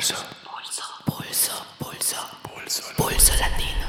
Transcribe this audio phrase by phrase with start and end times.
[0.00, 0.16] Pulso.
[0.46, 0.82] Pulso.
[1.04, 1.52] Pulso.
[1.78, 2.16] Pulso.
[2.42, 2.82] Pulso.
[2.96, 3.79] Pulso latino.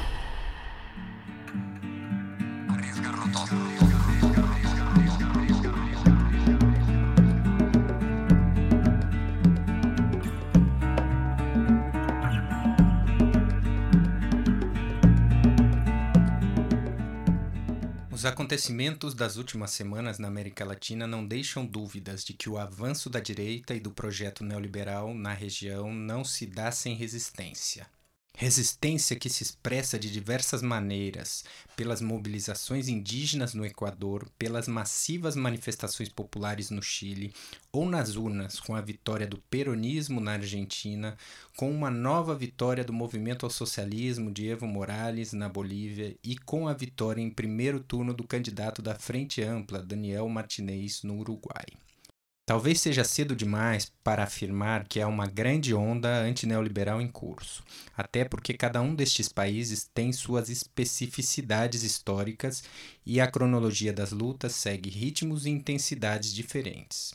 [18.21, 23.09] Os acontecimentos das últimas semanas na América Latina não deixam dúvidas de que o avanço
[23.09, 27.87] da direita e do projeto neoliberal na região não se dá sem resistência.
[28.33, 31.43] Resistência que se expressa de diversas maneiras,
[31.75, 37.33] pelas mobilizações indígenas no Equador, pelas massivas manifestações populares no Chile,
[37.71, 41.15] ou nas urnas com a vitória do peronismo na Argentina,
[41.55, 46.67] com uma nova vitória do movimento ao socialismo de Evo Morales na Bolívia e com
[46.67, 51.65] a vitória em primeiro turno do candidato da Frente Ampla, Daniel Martinez, no Uruguai.
[52.45, 57.63] Talvez seja cedo demais para afirmar que há uma grande onda antineoliberal em curso,
[57.95, 62.63] até porque cada um destes países tem suas especificidades históricas
[63.05, 67.13] e a cronologia das lutas segue ritmos e intensidades diferentes.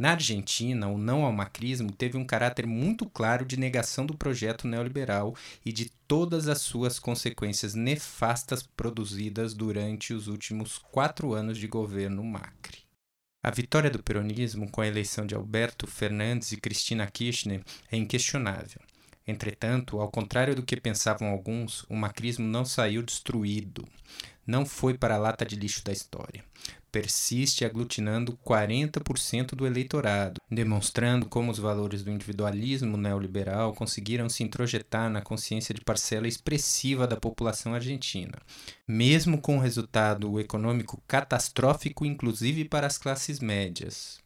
[0.00, 4.66] Na Argentina, o não ao macrismo teve um caráter muito claro de negação do projeto
[4.66, 11.66] neoliberal e de todas as suas consequências nefastas produzidas durante os últimos quatro anos de
[11.66, 12.79] governo Macri.
[13.42, 18.82] A vitória do peronismo com a eleição de Alberto Fernandes e Cristina Kirchner é inquestionável.
[19.26, 23.88] Entretanto, ao contrário do que pensavam alguns, o macrismo não saiu destruído.
[24.46, 26.44] Não foi para a lata de lixo da história.
[26.92, 35.08] Persiste aglutinando 40% do eleitorado, demonstrando como os valores do individualismo neoliberal conseguiram se introjetar
[35.08, 38.38] na consciência de parcela expressiva da população argentina,
[38.88, 44.18] mesmo com um resultado econômico catastrófico, inclusive para as classes médias.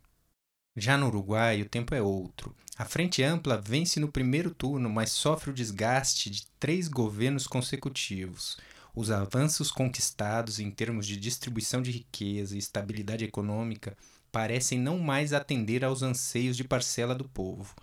[0.76, 2.54] Já no Uruguai, o tempo é outro.
[2.76, 8.56] A Frente Ampla vence no primeiro turno, mas sofre o desgaste de três governos consecutivos.
[8.96, 13.96] Os avanços conquistados em termos de distribuição de riqueza e estabilidade econômica
[14.30, 17.74] parecem não mais atender aos anseios de parcela do povo.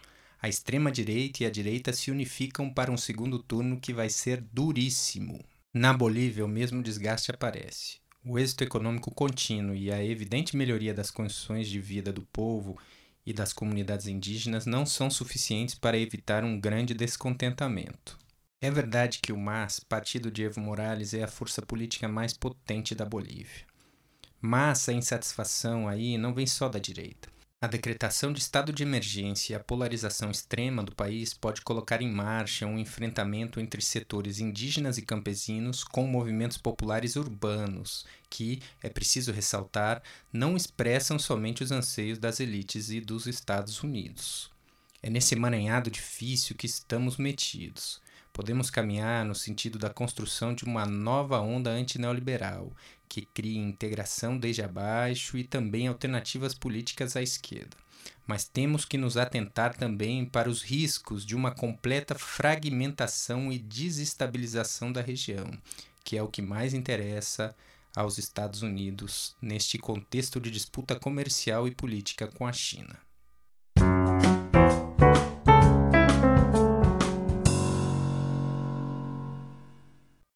[0.42, 5.44] A extrema-direita e a direita se unificam para um segundo turno que vai ser duríssimo.
[5.74, 8.00] Na Bolívia, o mesmo desgaste aparece.
[8.24, 12.78] O êxito econômico contínuo e a evidente melhoria das condições de vida do povo
[13.26, 18.18] e das comunidades indígenas não são suficientes para evitar um grande descontentamento.
[18.64, 22.94] É verdade que o MAS, partido de Evo Morales, é a força política mais potente
[22.94, 23.66] da Bolívia.
[24.40, 27.28] Mas a insatisfação aí não vem só da direita.
[27.60, 32.12] A decretação de estado de emergência e a polarização extrema do país pode colocar em
[32.12, 39.32] marcha um enfrentamento entre setores indígenas e campesinos com movimentos populares urbanos, que, é preciso
[39.32, 44.52] ressaltar, não expressam somente os anseios das elites e dos Estados Unidos.
[45.02, 48.00] É nesse emaranhado difícil que estamos metidos
[48.42, 52.76] podemos caminhar no sentido da construção de uma nova onda antineoliberal,
[53.08, 57.78] que crie integração desde abaixo e também alternativas políticas à esquerda.
[58.26, 64.92] Mas temos que nos atentar também para os riscos de uma completa fragmentação e desestabilização
[64.92, 65.52] da região,
[66.04, 67.56] que é o que mais interessa
[67.96, 72.98] aos Estados Unidos neste contexto de disputa comercial e política com a China.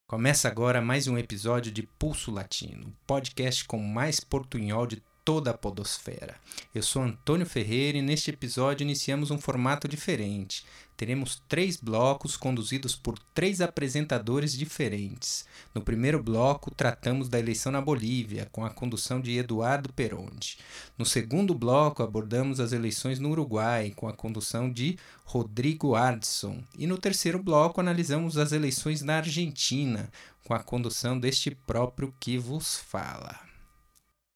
[0.07, 5.53] Começa agora mais um episódio de Pulso Latino, podcast com mais portunhol de toda a
[5.57, 6.35] podosfera.
[6.75, 10.63] Eu sou Antônio Ferreira e neste episódio iniciamos um formato diferente.
[10.97, 15.45] Teremos três blocos conduzidos por três apresentadores diferentes.
[15.73, 20.57] No primeiro bloco, tratamos da eleição na Bolívia, com a condução de Eduardo Peronde.
[20.97, 26.63] No segundo bloco, abordamos as eleições no Uruguai, com a condução de Rodrigo Ardson.
[26.78, 30.09] E no terceiro bloco, analisamos as eleições na Argentina,
[30.45, 33.39] com a condução deste próprio que vos fala.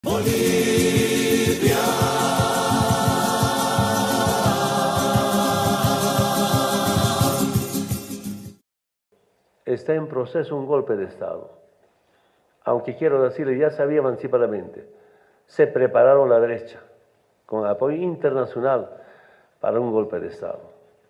[0.03, 1.77] Bolívia.
[9.69, 11.51] Está en proceso un golpe de Estado.
[12.63, 14.83] Aunque quiero decirle, ya sabía anticipadamente,
[15.45, 16.79] se prepararon la derecha
[17.45, 18.89] con apoyo internacional
[19.59, 20.59] para un golpe de Estado.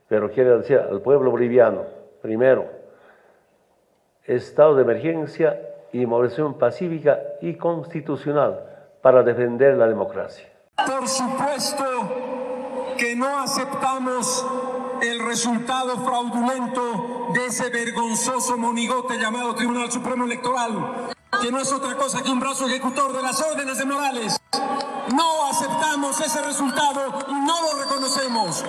[0.10, 1.86] Pero quiero decir al pueblo boliviano,
[2.22, 2.66] primero,
[4.26, 5.58] estado de emergencia
[5.94, 8.60] y movilización pacífica y constitucional
[9.02, 10.50] para defender la democracia.
[10.76, 11.86] Por supuesto
[12.98, 14.46] que no aceptamos
[15.02, 21.10] el resultado fraudulento de ese vergonzoso monigote llamado Tribunal Supremo Electoral,
[21.42, 24.38] que no es otra cosa que un brazo ejecutor de las órdenes de Morales.
[25.14, 28.66] No aceptamos ese resultado y no lo reconocemos.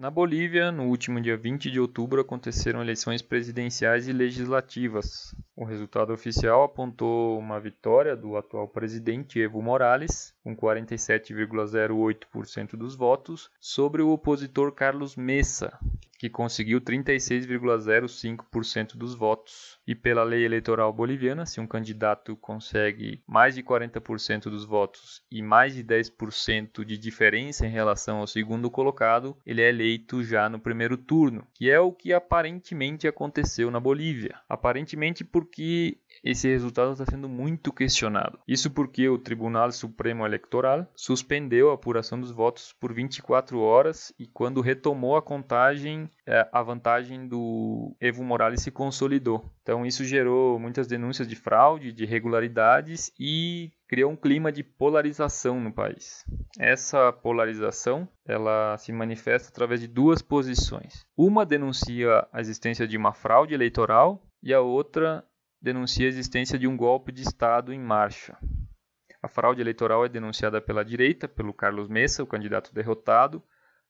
[0.00, 5.34] Na Bolívia, no último dia 20 de outubro, aconteceram eleições presidenciais e legislativas.
[5.54, 13.50] O resultado oficial apontou uma vitória do atual presidente Evo Morales, com 47,08% dos votos,
[13.60, 15.78] sobre o opositor Carlos Mesa,
[16.18, 19.78] que conseguiu 36,05% dos votos.
[19.90, 25.42] E pela lei eleitoral boliviana, se um candidato consegue mais de 40% dos votos e
[25.42, 30.60] mais de 10% de diferença em relação ao segundo colocado, ele é eleito já no
[30.60, 34.38] primeiro turno, que é o que aparentemente aconteceu na Bolívia.
[34.48, 38.38] Aparentemente porque esse resultado está sendo muito questionado.
[38.46, 44.26] Isso porque o Tribunal Supremo Eleitoral suspendeu a apuração dos votos por 24 horas e
[44.26, 49.50] quando retomou a contagem, é, a vantagem do Evo Morales se consolidou.
[49.62, 55.60] Então isso gerou muitas denúncias de fraude, de irregularidades e criou um clima de polarização
[55.60, 56.24] no país.
[56.58, 61.04] Essa polarização, ela se manifesta através de duas posições.
[61.16, 65.24] Uma denuncia a existência de uma fraude eleitoral e a outra
[65.60, 68.36] denuncia a existência de um golpe de Estado em marcha.
[69.22, 73.42] A fraude eleitoral é denunciada pela direita, pelo Carlos Mesa, o candidato derrotado,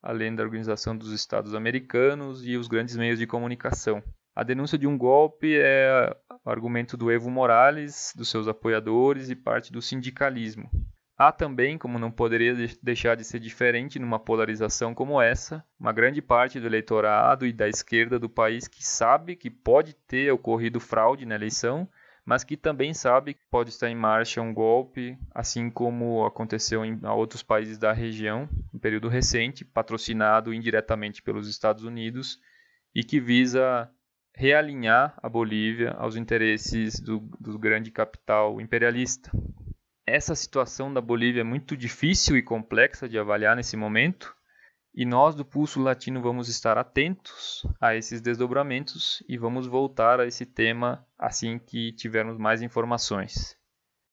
[0.03, 4.03] além da Organização dos Estados Americanos e os grandes meios de comunicação.
[4.41, 6.17] A denúncia de um golpe é
[6.47, 10.71] argumento do Evo Morales, dos seus apoiadores e parte do sindicalismo.
[11.15, 16.23] Há também, como não poderia deixar de ser diferente numa polarização como essa, uma grande
[16.23, 21.27] parte do eleitorado e da esquerda do país que sabe que pode ter ocorrido fraude
[21.27, 21.87] na eleição,
[22.25, 26.99] mas que também sabe que pode estar em marcha um golpe, assim como aconteceu em
[27.05, 32.39] outros países da região, em período recente, patrocinado indiretamente pelos Estados Unidos
[32.95, 33.87] e que visa
[34.35, 39.31] realinhar a Bolívia aos interesses do, do grande capital imperialista.
[40.07, 44.35] Essa situação da Bolívia é muito difícil e complexa de avaliar nesse momento,
[44.95, 50.27] e nós do Pulso Latino vamos estar atentos a esses desdobramentos e vamos voltar a
[50.27, 53.60] esse tema assim que tivermos mais informações.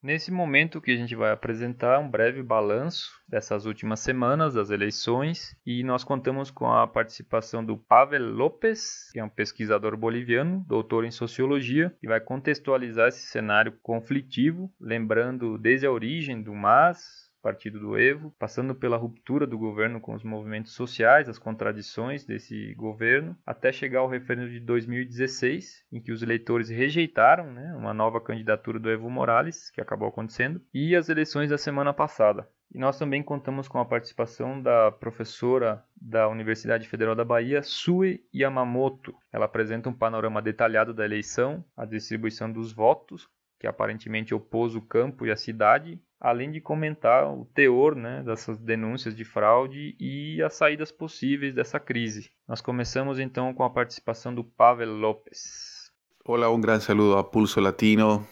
[0.02, 5.56] Nesse momento que a gente vai apresentar um breve balanço dessas últimas semanas das eleições
[5.66, 11.04] e nós contamos com a participação do Pavel Lopes, que é um pesquisador boliviano, doutor
[11.04, 17.80] em sociologia, e vai contextualizar esse cenário conflitivo, lembrando desde a origem do MAS, partido
[17.80, 23.38] do Evo, passando pela ruptura do governo com os movimentos sociais, as contradições desse governo,
[23.46, 28.78] até chegar ao referendo de 2016, em que os eleitores rejeitaram né, uma nova candidatura
[28.78, 32.46] do Evo Morales, que acabou acontecendo, e as eleições da semana passada.
[32.70, 38.26] E nós também contamos com a participação da professora da Universidade Federal da Bahia, Sue
[38.36, 39.16] Yamamoto.
[39.32, 43.26] Ela apresenta um panorama detalhado da eleição, a distribuição dos votos,
[43.58, 48.58] que aparentemente opôs o campo e a cidade, além de comentar o teor né, dessas
[48.58, 52.32] denúncias de fraude e as saídas possíveis dessa crise.
[52.48, 55.92] Nós começamos então com a participação do Pavel López.
[56.26, 58.28] Olá, um grande saludo a Pulso Latino,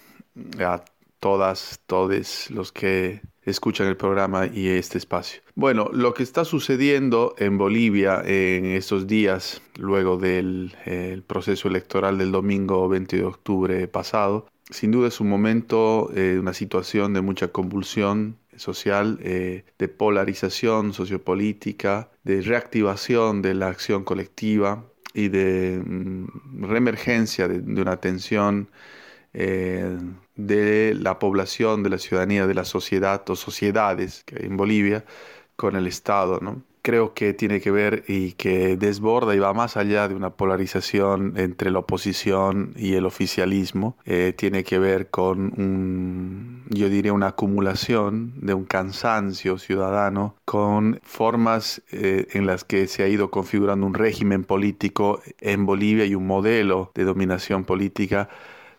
[0.60, 0.82] a
[1.20, 5.42] todas, todos los que escuchan el programa y este espacio.
[5.56, 10.76] Bueno, lo que está sucediendo en Bolivia en estos días, luego del
[11.28, 16.54] proceso electoral del domingo 20 de octubre pasado, sin duda es un momento, eh, una
[16.54, 24.86] situación de mucha convulsión social, eh, de polarización sociopolítica, de reactivación de la acción colectiva
[25.14, 28.70] y de mm, reemergencia de, una tensión
[29.34, 29.98] eh,
[30.36, 35.06] de la población, de la ciudadanía, de la sociedad o sociedades que hay en Bolivia
[35.56, 36.40] con el Estado.
[36.42, 36.64] ¿no?
[36.86, 41.34] Creo que tiene que ver y que desborda y va más allá de una polarización
[41.36, 43.98] entre la oposición y el oficialismo.
[44.06, 51.00] Eh, tiene que ver con, un, yo diría, una acumulación de un cansancio ciudadano con
[51.02, 56.14] formas eh, en las que se ha ido configurando un régimen político en Bolivia y
[56.14, 58.30] un modelo de dominación política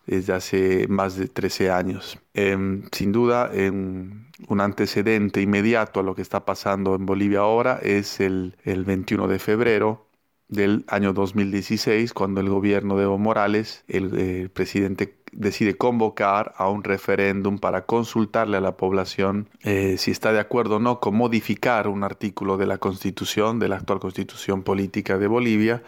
[0.06, 2.20] desde hace más de 13 años.
[2.34, 7.78] Em, sin duda, em, un antecedente inmediato a lo que está pasando en Bolivia ahora
[7.82, 10.06] es el, 21 de febrero
[10.48, 16.84] del año 2016, cuando el gobierno de Evo Morales, el, presidente decide convocar a un
[16.84, 21.88] referéndum para consultarle a la población eh, si está de acuerdo o no con modificar
[21.88, 25.82] un artículo de la constitución, de la actual constitución política de Bolivia,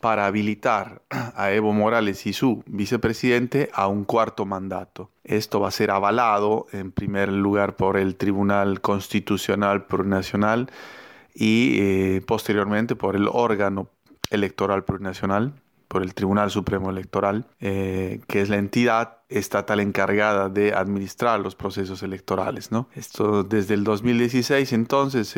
[0.00, 5.10] para habilitar a Evo Morales y su vicepresidente a un cuarto mandato.
[5.24, 10.70] Esto va a ser avalado en primer lugar por el Tribunal Constitucional Plurinacional
[11.34, 13.88] y eh, posteriormente por el órgano
[14.30, 15.52] electoral plurinacional,
[15.88, 21.54] por el Tribunal Supremo Electoral, eh, que es la entidad estatal encargada de administrar los
[21.54, 22.72] procesos electorales.
[22.72, 22.88] ¿no?
[22.94, 25.34] Esto desde el 2016 entonces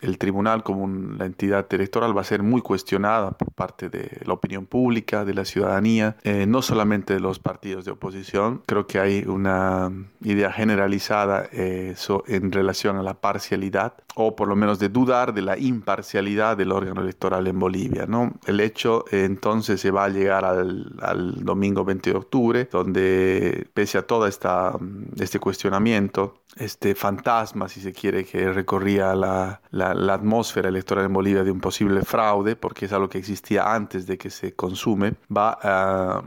[0.00, 0.86] el tribunal como
[1.16, 5.34] la entidad electoral va a ser muy cuestionada por parte de la opinión pública, de
[5.34, 8.62] la ciudadanía, eh, no solamente de los partidos de oposición.
[8.66, 9.90] Creo que hay una
[10.22, 11.94] idea generalizada eh,
[12.26, 16.72] en relación a la parcialidad o por lo menos de dudar de la imparcialidad del
[16.72, 18.06] órgano electoral en Bolivia.
[18.06, 18.32] ¿no?
[18.46, 23.98] El hecho eh, entonces se va a llegar al, domingo 20 de octubre, donde pese
[23.98, 31.04] a todo este cuestionamiento, este fantasma, si se quiere, que recorría la, la, atmósfera electoral
[31.04, 34.54] en Bolivia de un posible fraude, porque es algo que existía antes de que se
[34.54, 36.22] consume, va a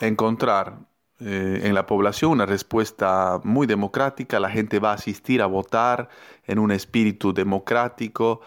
[0.00, 0.78] encontrar
[1.20, 6.08] eh, en la población una respuesta muy democrática, la gente va a asistir a votar
[6.44, 8.40] en un espíritu democrático,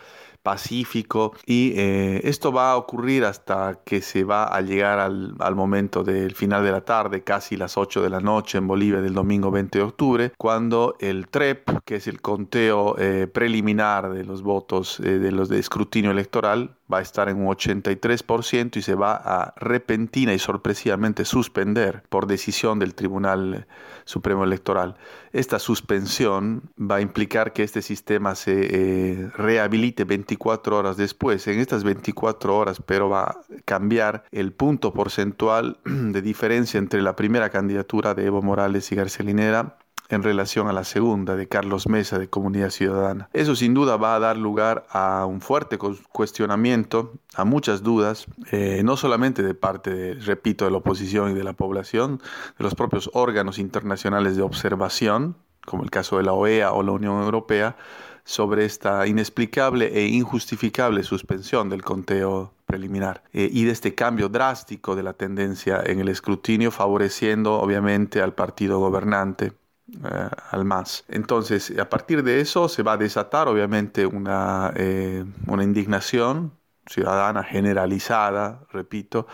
[0.47, 6.05] pacífico y eh, esto va a ocurrir hasta que se va a llegar al, momento
[6.05, 9.51] del final de la tarde, casi las 8 de la noche en Bolivia del domingo
[9.51, 15.01] 20 de octubre, cuando el TREP, que es el conteo eh, preliminar de los votos
[15.01, 19.15] eh, de los de escrutinio electoral, va a estar en un 83% y se va
[19.15, 23.67] a repentina y sorpresivamente suspender por decisión del Tribunal
[24.05, 24.95] Supremo Electoral.
[25.33, 31.47] Esta suspensión va a implicar que este sistema se eh, rehabilite 24 horas después.
[31.47, 37.15] En estas 24 horas, pero va a cambiar el punto porcentual de diferencia entre la
[37.15, 39.77] primera candidatura de Evo Morales y García Linera
[40.09, 43.29] en relación a la segunda de Carlos Mesa de Comunidad Ciudadana.
[43.33, 48.81] Eso sin duda va a dar lugar a un fuerte cuestionamiento, a muchas dudas, eh,
[48.83, 52.21] no solamente de parte, repito, de la oposición y de la población,
[52.57, 55.35] de los propios órganos internacionales de observación,
[55.65, 57.75] como el caso de la OEA o la Unión Europea,
[58.23, 64.97] sobre esta inexplicable e injustificable suspensión del conteo preliminar eh, y de este cambio drástico
[64.97, 69.53] de la tendencia en el escrutinio, favoreciendo obviamente al partido gobernante
[70.03, 71.05] eh, al más.
[71.07, 76.51] Entonces, a partir de eso se va a desatar obviamente una, eh, una indignación
[76.89, 79.27] ciudadana generalizada, repito,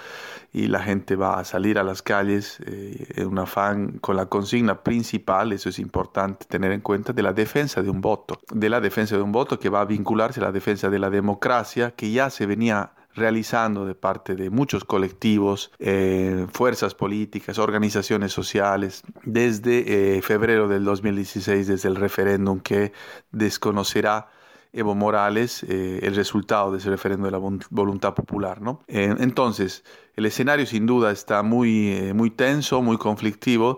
[0.51, 4.27] y la gente va a salir a las calles eh, en un afán con la
[4.27, 8.69] consigna principal, eso es importante tener en cuenta, de la defensa de un voto, de
[8.69, 11.91] la defensa de un voto que va a vincularse a la defensa de la democracia,
[11.91, 19.03] que ya se venía realizando de parte de muchos colectivos, eh, fuerzas políticas, organizaciones sociales,
[19.23, 22.91] desde eh, febrero del 2016, desde el referéndum que
[23.31, 24.29] desconocerá
[24.75, 28.59] Evo Morales eh, el resultado de ese referéndum de la voluntad popular.
[28.59, 28.81] ¿no?
[28.87, 29.83] entonces,
[30.15, 33.77] el escenario sin duda está muy, muy tenso, muy conflictivo,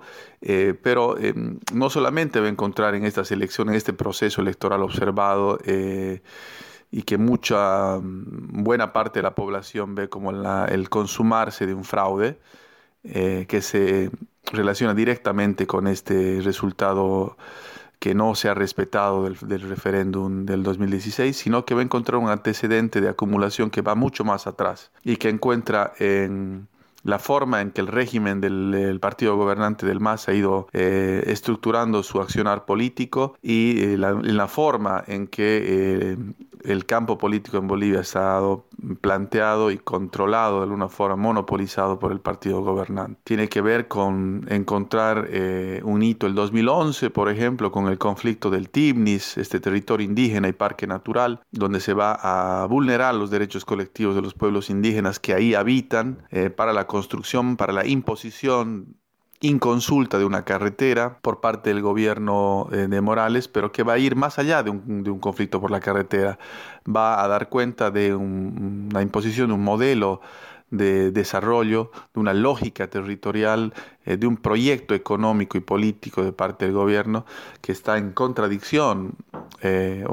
[0.81, 1.15] pero
[1.73, 5.57] no solamente va a encontrar en estas elecciones, en este proceso electoral observado,
[6.91, 11.83] y que mucha mm, buena parte de la población ve como el consumarse de un
[11.83, 12.39] fraude
[13.03, 14.11] eh, que se
[14.51, 17.37] relaciona directamente con este resultado
[17.99, 22.17] que no se ha respetado del, del, referéndum del 2016, sino que va a encontrar
[22.17, 26.67] un antecedente de acumulación que va mucho más atrás y que encuentra en
[27.05, 32.01] la forma en que el régimen del, partido gobernante del MAS ha ido eh, estructurando
[32.01, 36.17] su accionar político y eh, la, la, forma en que eh,
[36.63, 38.65] el campo político en Bolivia ha estado
[39.01, 43.19] planteado y controlado de alguna forma, monopolizado por el partido gobernante.
[43.23, 45.29] Tiene que ver con encontrar
[45.83, 50.53] un hito el 2011, por ejemplo, con el conflicto del Tibnis, este territorio indígena y
[50.53, 55.35] parque natural, donde se va a vulnerar los derechos colectivos de los pueblos indígenas que
[55.35, 56.23] ahí habitan
[56.55, 58.95] para la construcción, para la imposición
[59.41, 63.97] inconsulta de una carretera por parte del gobierno eh, de Morales, pero que va a
[63.97, 66.39] ir más allá de un, conflicto por la carretera,
[66.87, 70.21] va a dar cuenta de una imposición de un modelo
[70.71, 73.73] de desarrollo, de una lógica territorial,
[74.05, 77.25] eh, de un proyecto económico y político de parte del gobierno
[77.59, 79.15] que está en contradicción,
[79.61, 80.05] eh,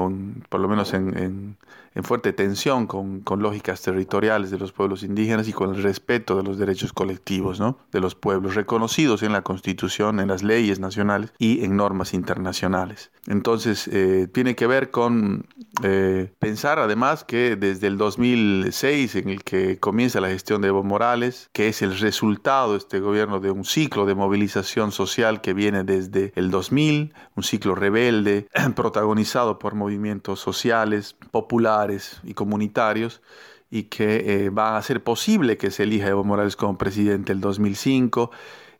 [0.49, 1.57] por lo menos en en
[2.01, 6.43] fuerte tensión con, con, lógicas territoriales de los pueblos indígenas y con el respeto de
[6.43, 7.77] los derechos colectivos ¿no?
[7.91, 13.11] de los pueblos, reconocidos en la Constitución, en las leyes nacionales y en normas internacionales.
[13.27, 15.45] Entonces, eh, tiene que ver con
[15.81, 20.83] eh, pensar además que desde el 2006, en el que comienza la gestión de Evo
[20.83, 25.53] Morales, que es el resultado de este gobierno de un ciclo de movilización social que
[25.53, 31.82] viene desde el 2000, un ciclo rebelde, protagonizado por movimientos sociales, populares,
[32.23, 33.21] y comunitarios
[33.73, 38.29] y que eh, a ser posible que se elija Evo Morales como presidente el 2005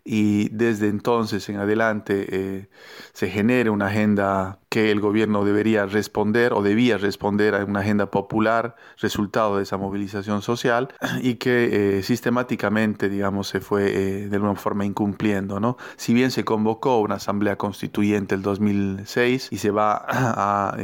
[0.06, 2.70] y desde entonces en adelante eh,
[3.12, 8.12] se genere una agenda que el gobierno debería responder o debía responder a una agenda
[8.12, 10.94] popular resultado de esa movilización social
[11.24, 16.46] y que eh, sistemáticamente digamos se fue de alguna forma incumpliendo no si bien se
[16.46, 20.78] convocó una asamblea constituyente el 2006 y se va a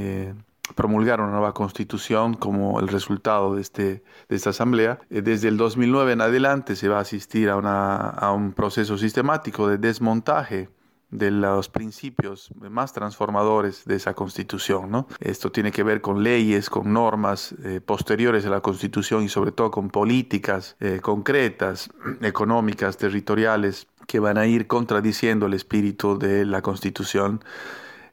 [0.76, 5.00] promulgar una nueva constitución como el resultado de, este, de esta asamblea.
[5.10, 8.98] Eh, desde el 2009 en adelante se va a asistir a, una, a un proceso
[8.98, 10.70] sistemático de desmontaje
[11.12, 14.92] de los principios más transformadores de esa constitución.
[14.92, 15.08] ¿no?
[15.20, 19.52] Esto tiene que ver con leyes, con normas eh, posteriores a la constitución y sobre
[19.52, 21.90] todo con políticas eh, concretas,
[22.22, 27.44] económicas, territoriales, que van a ir contradiciendo el espíritu de la constitución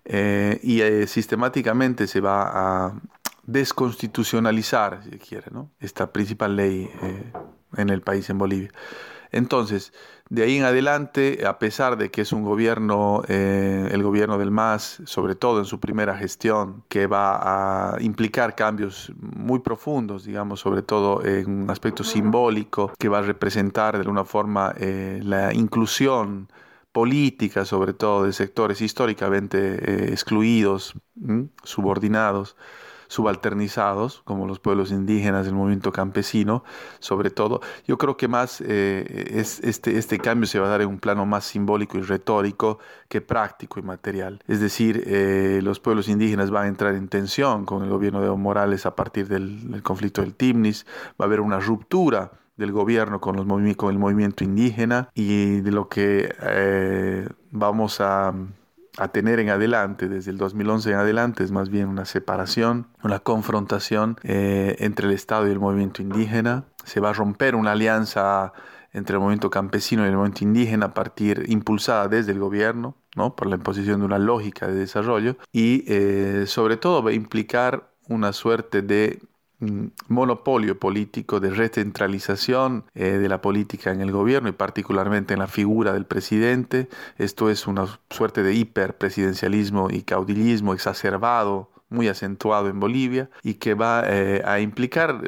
[0.06, 3.00] eh, y sistemáticamente se va a
[3.42, 5.70] desconstitucionalizar, si quiere, ¿no?
[5.80, 6.90] esta principal ley
[7.76, 8.70] en el país, en Bolivia.
[9.32, 9.92] Entonces,
[10.28, 14.50] de ahí en adelante, a pesar de que es un gobierno, eh, el gobierno del
[14.50, 20.60] MAS, sobre todo en su primera gestión, que va a implicar cambios muy profundos, digamos,
[20.60, 25.52] sobre todo en un aspecto simbólico, que va a representar de alguna forma eh, la
[25.54, 26.48] inclusión
[26.96, 30.94] política, sobre todo de sectores históricamente eh, excluidos,
[31.62, 32.56] subordinados
[33.08, 36.64] subalternizados, como los pueblos indígenas, el movimiento campesino,
[36.98, 37.60] sobre todo.
[37.86, 40.98] Yo creo que más eh, es, este, este cambio se va a dar en un
[40.98, 44.42] plano más simbólico y retórico que práctico y material.
[44.48, 48.26] Es decir, eh, los pueblos indígenas van a entrar en tensión con el gobierno de
[48.26, 50.86] Evo Morales a partir del, conflicto del Timnis,
[51.20, 53.44] va a haber una ruptura del gobierno con, el
[53.98, 58.32] movimiento indígena y de lo que eh, vamos a
[58.96, 63.18] a tener en adelante, desde el 2011 en adelante, es más bien una separación, una
[63.18, 66.64] confrontación eh, entre el Estado y el movimiento indígena.
[66.84, 68.52] Se va a romper una alianza
[68.92, 73.36] entre el movimiento campesino y el movimiento indígena a partir, impulsada desde el gobierno, ¿no?
[73.36, 77.90] por la imposición de una lógica de desarrollo, y eh, sobre todo va a implicar
[78.08, 79.20] una suerte de
[80.08, 85.46] monopolio político, de recentralización eh, de la política en el gobierno y particularmente en la
[85.46, 86.88] figura del presidente.
[87.18, 93.74] Esto es una suerte de hiperpresidencialismo y caudillismo exacerbado, muy acentuado en Bolivia y que
[93.74, 95.22] va eh, a implicar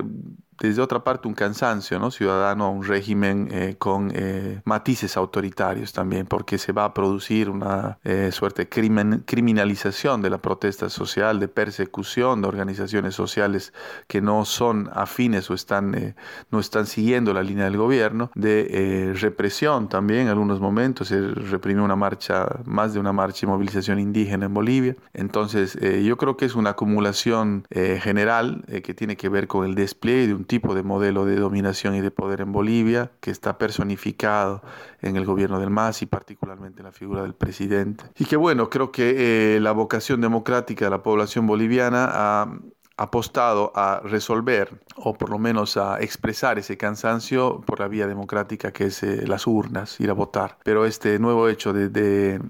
[0.60, 2.10] desde otra parte un cansancio ¿no?
[2.10, 7.48] ciudadano a un régimen eh, con eh, matices autoritarios también, porque se va a producir
[7.48, 13.72] una eh, suerte de criminalización de la protesta social, de persecución de organizaciones sociales
[14.06, 16.14] que no son afines o están,
[16.50, 21.84] no están siguiendo la línea del gobierno, de represión también en algunos momentos, se reprimió
[21.84, 24.96] una marcha, más de una marcha y movilización indígena en Bolivia.
[25.12, 30.28] Entonces yo creo que es una acumulación general que tiene que ver con el despliegue
[30.28, 34.62] de un tipo de modelo de dominación y de poder en Bolivia que está personificado
[35.00, 38.04] en el gobierno del MAS y particularmente en la figura del presidente.
[38.18, 42.52] Y que bueno, creo que eh, la vocación democrática de la población boliviana ha
[42.96, 48.72] apostado a resolver o por lo menos a expresar ese cansancio por la vía democrática
[48.72, 50.58] que es eh, las urnas, ir a votar.
[50.64, 52.40] Pero este nuevo hecho de,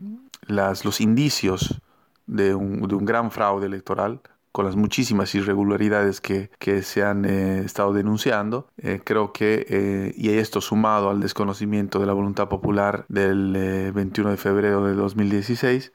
[0.47, 1.81] las, los indicios
[2.27, 4.23] de un, de un gran fraude electoral
[4.59, 6.51] con las muchísimas irregularidades que,
[6.83, 8.67] se han eh, estado denunciando.
[8.77, 14.31] Eh, creo que, eh, y esto sumado al desconocimiento de la voluntad popular del 21
[14.33, 15.93] de febrero de 2016,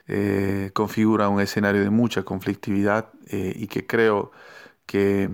[0.72, 4.32] configura un escenario de mucha conflictividad y que creo
[4.86, 5.30] que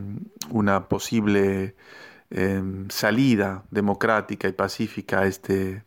[0.50, 1.76] una posible
[2.90, 5.84] salida democrática y pacífica este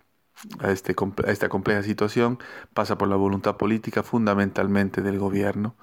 [0.65, 2.39] este, a esta compleja situación
[2.75, 5.77] pasa por la voluntad política fundamentalmente del gobierno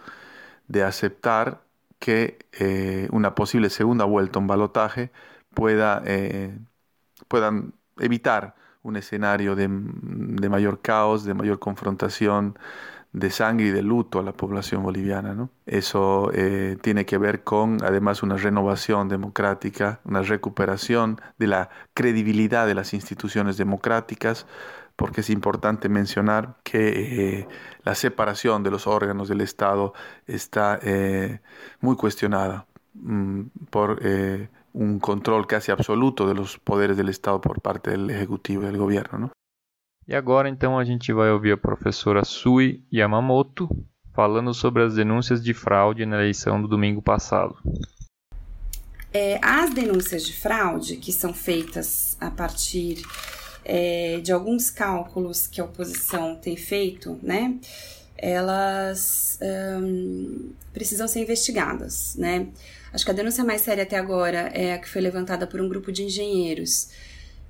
[0.70, 1.62] de aceptar
[2.00, 5.12] que eh, una posible segunda vuelta, un balotaje,
[5.54, 6.58] pueda, eh,
[7.28, 12.58] puedan evitar un escenario de, mayor caos, de mayor confrontación,
[13.12, 15.34] de sangre y de luto a la población boliviana.
[15.34, 15.50] ¿no?
[15.66, 22.68] Eso eh, tiene que ver con, además, una renovación democrática, una recuperación de la credibilidad
[22.68, 24.46] de las instituciones democráticas,
[24.96, 27.48] porque es importante mencionar que
[27.84, 29.94] la separación de los órganos del Estado
[30.28, 31.40] está eh,
[31.82, 37.62] muy cuestionada mm, por eh, un control casi absoluto de los poderes del Estado por
[37.62, 39.20] parte del Ejecutivo y del Gobierno.
[39.20, 39.32] ¿no?
[40.08, 43.70] E agora então a gente vai ouvir a professora Sui Yamamoto
[44.12, 47.56] falando sobre as denúncias de fraude na eleição do domingo passado.
[49.14, 53.04] É, as denúncias de fraude que são feitas a partir
[53.66, 57.56] é, de alguns cálculos que a oposição tem feito, né?
[58.18, 59.40] Elas
[59.82, 62.48] hum, precisam ser investigadas, né?
[62.92, 65.70] Acho que a denúncia mais séria até agora é a que foi levantada por um
[65.70, 66.90] grupo de engenheiros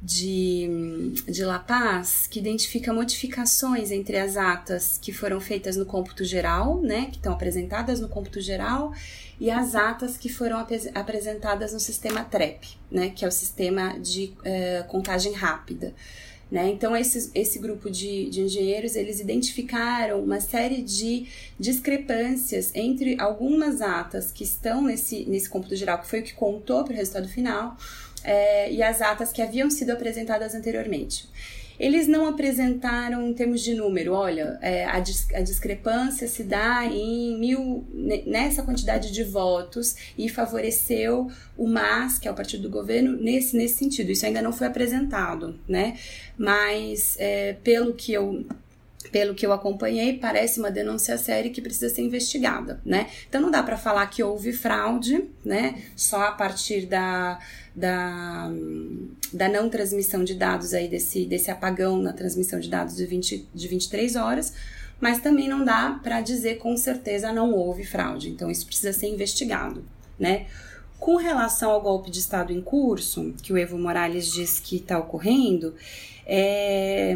[0.02, 6.24] de, de La Paz, que identifica modificações entre as atas que foram feitas no cômputo
[6.24, 8.94] geral, né, que estão apresentadas no cômputo geral,
[9.40, 14.00] e as atas que foram ap apresentadas no sistema TREP, né, que é o sistema
[14.00, 15.94] de uh, contagem rápida.
[16.52, 16.68] Né?
[16.70, 21.28] Então, esse, esse grupo de, de engenheiros, eles identificaram uma série de
[21.60, 26.84] discrepâncias entre algumas atas que estão nesse, nesse cômputo geral, que foi o que contou
[26.84, 27.78] para o resultado final,
[28.24, 31.28] é, e as atas que haviam sido apresentadas anteriormente.
[31.80, 36.86] Eles não apresentaram em termos de número, olha, é, a, dis a, discrepância se dá
[36.86, 37.88] em mil,
[38.26, 43.56] nessa quantidade de votos e favoreceu o MAS, que é o partido do governo, nesse,
[43.56, 44.12] nesse sentido.
[44.12, 45.98] Isso ainda não foi apresentado, né?
[46.38, 48.46] Mas é, pelo que eu
[49.12, 53.08] pelo que eu acompanhei, parece uma denúncia séria que precisa ser investigada, né?
[53.28, 55.82] Então não dá para falar que houve fraude, né?
[55.96, 57.40] Só a partir da,
[57.80, 58.52] da,
[59.34, 63.48] da não transmissão de dados aí desse, desse apagão na transmissão de dados de, 20,
[63.54, 64.54] de 23 horas,
[65.00, 68.30] mas também não dá para dizer com certeza não houve fraude.
[68.30, 69.84] Então isso precisa ser investigado,
[70.18, 70.48] né?
[71.00, 75.00] Com relação ao golpe de Estado em curso, que o Evo Morales diz que está
[75.00, 75.74] ocorrendo,
[76.26, 77.16] é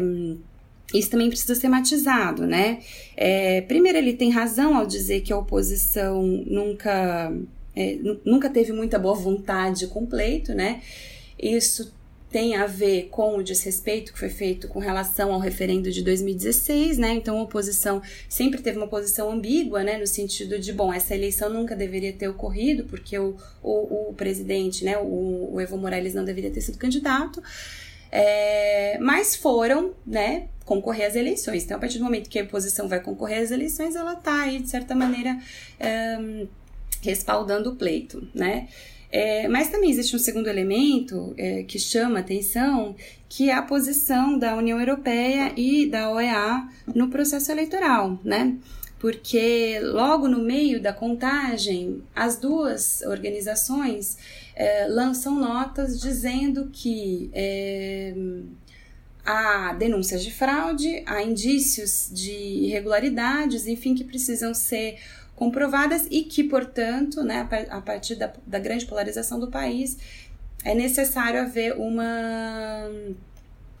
[0.92, 2.80] isso também precisa ser matizado, né?
[3.16, 7.32] É, primeiro, ele tem razão ao dizer que a oposição nunca,
[7.76, 10.80] é, nunca teve muita boa vontade com pleito, né?
[11.38, 11.92] Isso
[12.34, 16.98] tem a ver com o desrespeito que foi feito com relação ao referendo de 2016,
[16.98, 17.12] né?
[17.14, 19.98] Então a oposição sempre teve uma posição ambígua, né?
[19.98, 24.84] No sentido de, bom, essa eleição nunca deveria ter ocorrido, porque o, o, o presidente,
[24.84, 27.40] né, o, o Evo Morales não deveria ter sido candidato.
[28.10, 31.62] É, mas foram, né, concorrer às eleições.
[31.62, 34.58] Então, a partir do momento que a oposição vai concorrer às eleições, ela está aí,
[34.58, 35.38] de certa maneira,
[35.78, 36.46] é,
[37.04, 38.68] respaldando o pleito, né?
[39.10, 42.96] É, mas também existe um segundo elemento é, que chama atenção,
[43.28, 48.56] que é a posição da União Europeia e da OEA no processo eleitoral, né?
[48.98, 54.18] Porque logo no meio da contagem, as duas organizações
[54.56, 58.14] é, lançam notas dizendo que é,
[59.24, 64.98] há denúncias de fraude, há indícios de irregularidades, enfim, que precisam ser
[65.34, 69.98] comprovadas e que, portanto, né, a partir da, da grande polarização do país,
[70.64, 72.88] é necessário haver uma,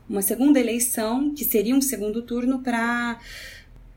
[0.08, 3.18] uma segunda eleição, que seria um segundo turno para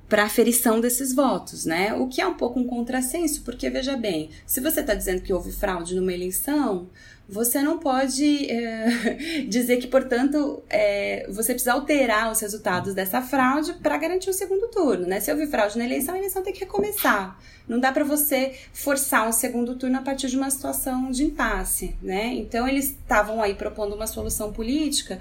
[0.08, 1.94] para aferição desses votos, né?
[1.94, 5.34] O que é um pouco um contrassenso, porque veja bem, se você está dizendo que
[5.34, 6.88] houve fraude numa eleição,
[7.28, 13.74] você não pode é, dizer que, portanto, é, você precisa alterar os resultados dessa fraude
[13.74, 15.20] para garantir o segundo turno, né?
[15.20, 17.38] Se houve fraude na eleição, a eleição tem que recomeçar.
[17.68, 21.98] Não dá para você forçar um segundo turno a partir de uma situação de impasse,
[22.02, 22.28] né?
[22.28, 25.20] Então, eles estavam aí propondo uma solução política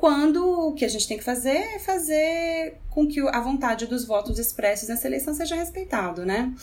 [0.00, 4.06] quando o que a gente tem que fazer é fazer com que a vontade dos
[4.06, 6.54] votos expressos nessa eleição seja respeitado, né?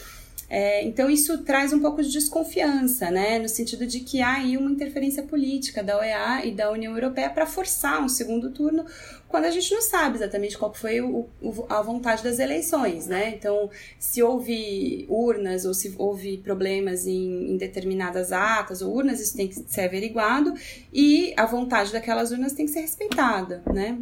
[0.49, 4.55] É, então isso traz um pouco de desconfiança, né, no sentido de que há aí
[4.55, 8.85] uma interferência política da OEA e da União Europeia para forçar um segundo turno,
[9.27, 13.33] quando a gente não sabe exatamente qual foi o, o, a vontade das eleições, né?
[13.35, 19.35] Então, se houve urnas ou se houve problemas em, em determinadas atas ou urnas, isso
[19.35, 20.53] tem que ser averiguado
[20.93, 23.99] e a vontade daquelas urnas tem que ser respeitada, né?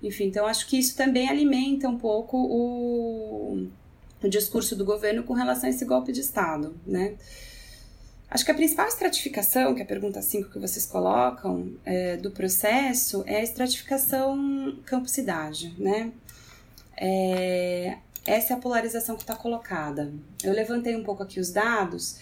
[0.00, 3.66] Enfim, então acho que isso também alimenta um pouco o
[4.22, 7.16] o discurso do governo com relação a esse golpe de Estado, né?
[8.30, 12.30] Acho que a principal estratificação, que é a pergunta 5 que vocês colocam, é, do
[12.30, 16.12] processo, é a estratificação campo-cidade, né?
[16.94, 20.12] É, essa é a polarização que está colocada.
[20.44, 22.18] Eu levantei um pouco aqui os dados.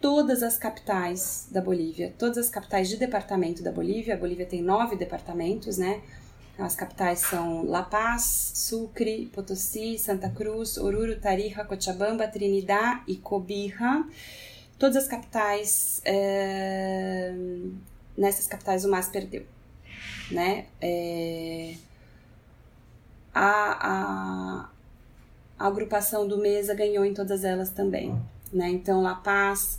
[0.00, 4.62] Todas as capitais da Bolívia, todas as capitais de departamento da Bolívia, a Bolívia tem
[4.62, 6.02] nove departamentos, né?
[6.58, 14.04] As capitais são La Paz, Sucre, Potosí, Santa Cruz, Oruro, Tarija, Cochabamba, Trinidad e Cobija.
[14.78, 17.32] Todas as capitais, é,
[18.16, 19.46] nessas capitais o MAS perdeu,
[20.30, 20.66] né?
[20.80, 21.74] É,
[23.34, 24.70] a, a,
[25.58, 28.14] a agrupação do MESA ganhou em todas elas também,
[28.52, 28.68] né?
[28.68, 29.78] Então, La Paz,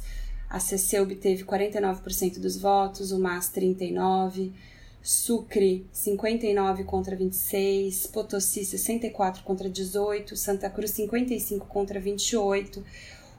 [0.49, 4.51] a CC obteve 49% dos votos, o MAS 39%,
[5.03, 12.81] Sucre 59 contra 26, Potosí 64 contra 18, Santa Cruz 55 contra 28,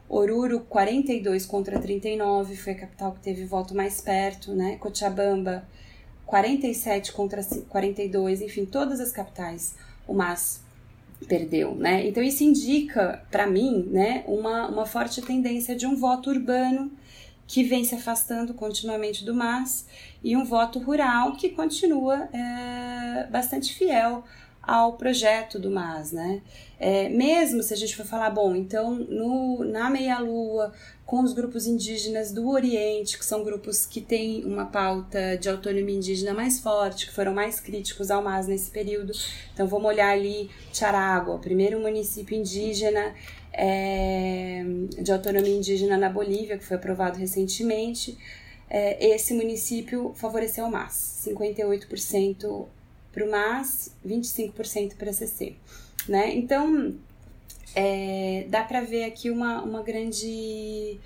[0.07, 4.77] Oruro 42 contra 39, foi a capital que teve voto mais perto, né?
[4.77, 5.67] Cochabamba
[6.27, 9.73] 47 contra 42, enfim, todas as capitais
[10.07, 10.63] o MAS
[11.27, 12.07] perdeu, né?
[12.07, 16.91] Então isso indica para mim, né, uma, uma forte tendência de um voto urbano
[17.47, 19.85] que vem se afastando continuamente do MAS,
[20.25, 24.23] e um voto rural que continua é, bastante fiel
[24.59, 26.41] ao projeto do MAS, né?
[26.79, 30.73] É, mesmo se a gente for falar, bom, então no, na meia-lua,
[31.05, 35.95] com os grupos indígenas do Oriente, que são grupos que têm uma pauta de autonomia
[35.95, 39.13] indígena mais forte, que foram mais críticos ao MAS nesse período.
[39.53, 43.13] Então vamos olhar ali Charagua, primeiro município indígena
[43.53, 44.63] é,
[44.99, 48.17] de autonomia indígena na Bolívia, que foi aprovado recentemente.
[48.77, 52.65] É, esse município favoreceu o MAS, 58%
[53.09, 55.55] para o MAS, 25% para a CC.
[56.09, 56.35] Né?
[56.35, 56.93] Então,
[57.73, 60.99] é, dá para ver aqui uma, uma grande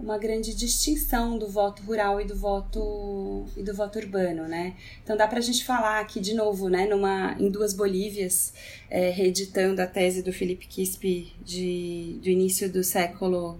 [0.00, 4.74] uma grande distinção do voto rural e do voto e do voto urbano, né?
[5.02, 8.52] Então dá para a gente falar aqui de novo, né, numa em duas Bolívias,
[8.90, 13.58] é, reeditando a tese do Felipe Quispe de, do início do século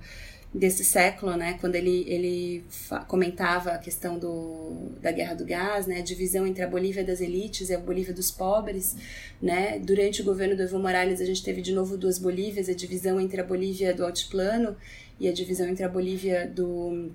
[0.56, 2.64] desse século, né, quando ele, ele
[3.06, 7.20] comentava a questão do, da guerra do gás, né, a divisão entre a Bolívia das
[7.20, 8.96] elites e a Bolívia dos pobres,
[9.40, 12.74] né, durante o governo do Evo Morales a gente teve de novo duas Bolívias, a
[12.74, 14.74] divisão entre a Bolívia do altiplano
[15.20, 17.10] e a divisão entre a Bolívia do,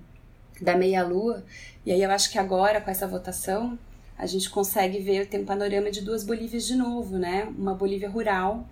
[0.61, 1.43] da meia-lua,
[1.83, 3.77] e aí eu acho que agora com essa votação
[4.17, 8.09] a gente consegue ver, tem um panorama de duas Bolívias de novo, né, uma Bolívia
[8.09, 8.69] rural,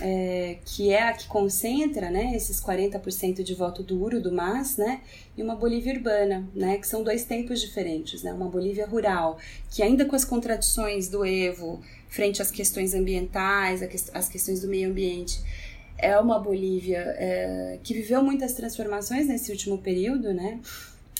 [0.00, 5.00] é, que é a que concentra né, esses 40% de voto duro do MAS, né,
[5.36, 8.22] e uma Bolívia urbana, né, que são dois tempos diferentes.
[8.22, 9.38] Né, uma Bolívia rural,
[9.70, 14.90] que ainda com as contradições do Evo, frente às questões ambientais, às questões do meio
[14.90, 15.40] ambiente,
[15.96, 20.60] é uma Bolívia é, que viveu muitas transformações nesse último período, né,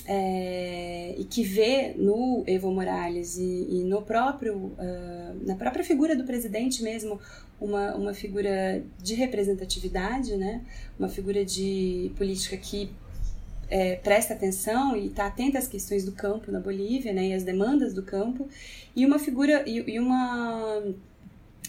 [0.06, 6.14] é, e que vê no Evo Morales e, e no próprio uh, na própria figura
[6.14, 7.18] do presidente mesmo
[7.60, 10.62] uma, uma figura de representatividade, né?
[10.98, 12.90] uma figura de política que
[13.70, 17.28] é, presta atenção e está atenta às questões do campo na Bolívia né?
[17.28, 18.48] e às demandas do campo,
[18.94, 20.82] e uma figura e, e uma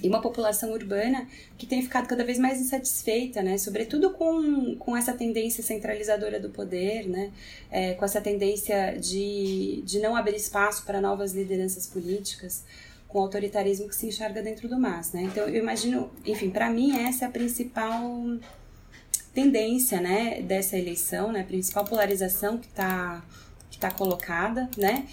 [0.04, 1.28] e uma população urbana
[1.58, 3.58] que tem ficado cada vez mais insatisfeita, né?
[3.58, 7.32] Sobretudo com, com essa tendência centralizadora do poder, né?
[7.72, 12.64] É, com essa tendência de, de não abrir espaço para novas lideranças políticas
[13.08, 15.24] com o autoritarismo que se enxerga dentro do MAS, né?
[15.24, 18.04] Então eu imagino, enfim, para mim essa é a principal
[19.34, 23.22] tendência, né, dessa eleição, né, a principal polarização que está
[23.70, 25.06] que tá colocada, né?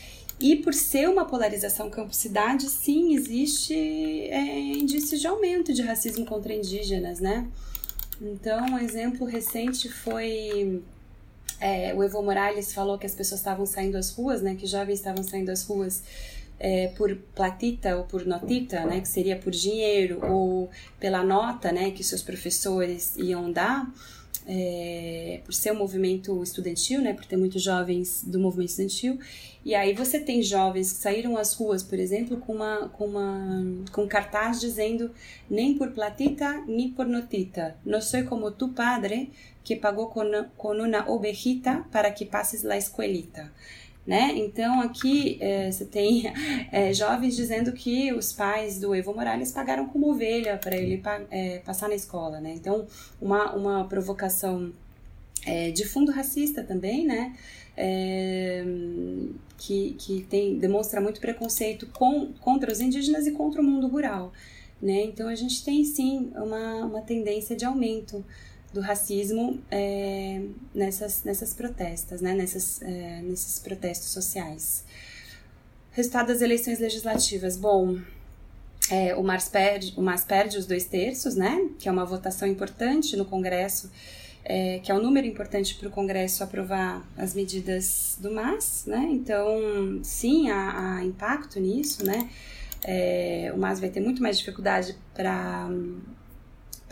[0.42, 4.52] E por ser uma polarização campo-cidade, sim, existe é,
[4.83, 7.49] indícios de aumento de racismo contra indígenas, né?
[8.21, 10.83] Então, um exemplo recente foi
[11.61, 14.55] é, o Evo Morales falou que as pessoas estavam saindo às ruas, né?
[14.55, 16.03] Que jovens estavam saindo às ruas
[16.62, 21.90] é, por platita ou por notita, né, que seria por dinheiro, ou pela nota né,
[21.90, 23.92] que seus professores iam dar,
[24.46, 29.18] é, por ser um movimento estudantil, né, por ter muitos jovens do movimento estudantil,
[29.64, 33.64] e aí você tem jovens que saíram às ruas, por exemplo, com uma com uma
[33.92, 35.11] com cartaz dizendo
[35.48, 39.31] nem por platita nem por notita, não sou como tu padre
[39.62, 40.24] que pagou com,
[40.57, 43.52] com uma ovejita para que passes la escuelita
[44.07, 44.33] né?
[44.37, 46.25] Então aqui é, você tem
[46.73, 51.59] é, jovens dizendo que os pais do Evo Morales pagaram como ovelha para ele é,
[51.59, 52.53] passar na escola, né?
[52.55, 52.87] Então
[53.21, 54.73] uma, uma provocação
[55.47, 57.35] é, de fundo racista também, né?
[57.77, 58.65] É,
[59.57, 64.33] que, que tem, demonstra muito preconceito com, contra os indígenas e contra o mundo rural,
[64.81, 65.05] né?
[65.05, 68.25] Então a gente tem sim uma, uma tendência de aumento
[68.73, 70.41] do racismo é,
[70.75, 72.35] nessas, nessas protestas, né?
[72.35, 74.85] nessas, é, nesses protestos sociais.
[75.91, 77.57] Resultado das eleições legislativas.
[77.57, 77.99] Bom,
[78.91, 81.69] é, o, MAS perde, o MAS perde os dois terços, né?
[81.79, 83.91] que é uma votação importante no Congresso,
[84.45, 88.85] é, que é um número importante para o Congresso aprovar as medidas do MAS.
[88.87, 89.09] Né?
[89.13, 92.07] Então, sim, há, há impacto nisso.
[92.07, 92.29] Né?
[92.83, 95.69] É, o MAS vai ter muito mais dificuldade para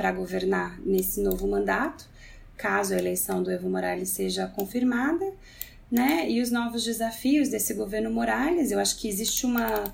[0.00, 2.08] para governar nesse novo mandato,
[2.56, 5.30] caso a eleição do Evo Morales seja confirmada,
[5.92, 6.26] né?
[6.26, 9.84] E os novos desafios desse governo Morales, eu acho que existe uma,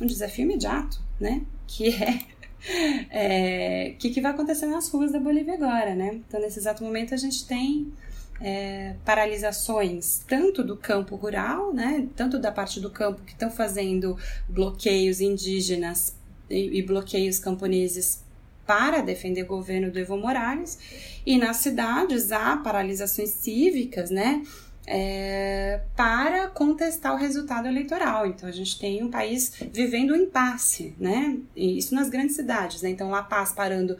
[0.00, 1.42] um desafio imediato, né?
[1.66, 6.14] Que é o é, que, que vai acontecer nas ruas da Bolívia agora, né?
[6.28, 7.92] Então, nesse exato momento, a gente tem
[8.40, 12.06] é, paralisações tanto do campo rural, né?
[12.14, 14.16] Tanto da parte do campo que estão fazendo
[14.48, 16.14] bloqueios indígenas
[16.48, 18.24] e, e bloqueios camponeses
[18.66, 20.78] para defender o governo do Evo Morales,
[21.24, 24.42] e nas cidades há paralisações cívicas, né?
[24.88, 28.24] É, para contestar o resultado eleitoral.
[28.24, 31.38] Então a gente tem um país vivendo um impasse, né?
[31.56, 32.90] E isso nas grandes cidades, né?
[32.90, 33.96] Então La Paz parando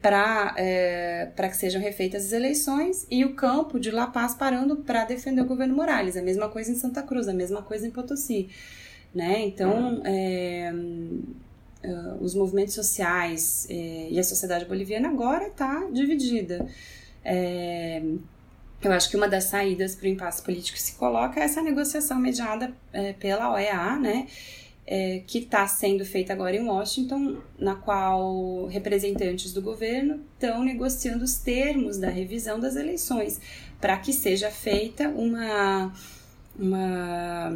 [0.00, 5.04] para é, que sejam refeitas as eleições e o campo de La Paz parando para
[5.04, 6.16] defender o governo Morales.
[6.16, 8.48] A mesma coisa em Santa Cruz, a mesma coisa em Potosí,
[9.14, 9.40] né?
[9.44, 10.72] Então é,
[11.84, 16.66] uh, os movimentos sociais eh, e a sociedade boliviana agora está dividida.
[17.24, 18.02] É,
[18.82, 21.62] eu acho que uma das saídas para o impasse político que se coloca é essa
[21.62, 24.26] negociação mediada é, pela OEA, né?
[24.84, 31.22] É, que está sendo feita agora em Washington, na qual representantes do governo estão negociando
[31.22, 33.40] os termos da revisão das eleições,
[33.80, 35.92] para que seja feita uma,
[36.58, 37.52] uma,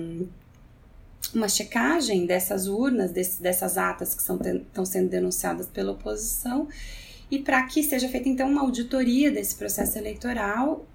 [1.35, 6.69] uma checagem dessas urnas, desse, dessas atas que estão sendo denunciadas pela oposição,
[7.31, 10.87] e para que seja feita então uma auditoria desse processo eleitoral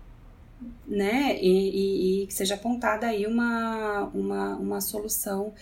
[0.87, 5.53] né, e, e, e que seja apontada aí uma, uma, uma solução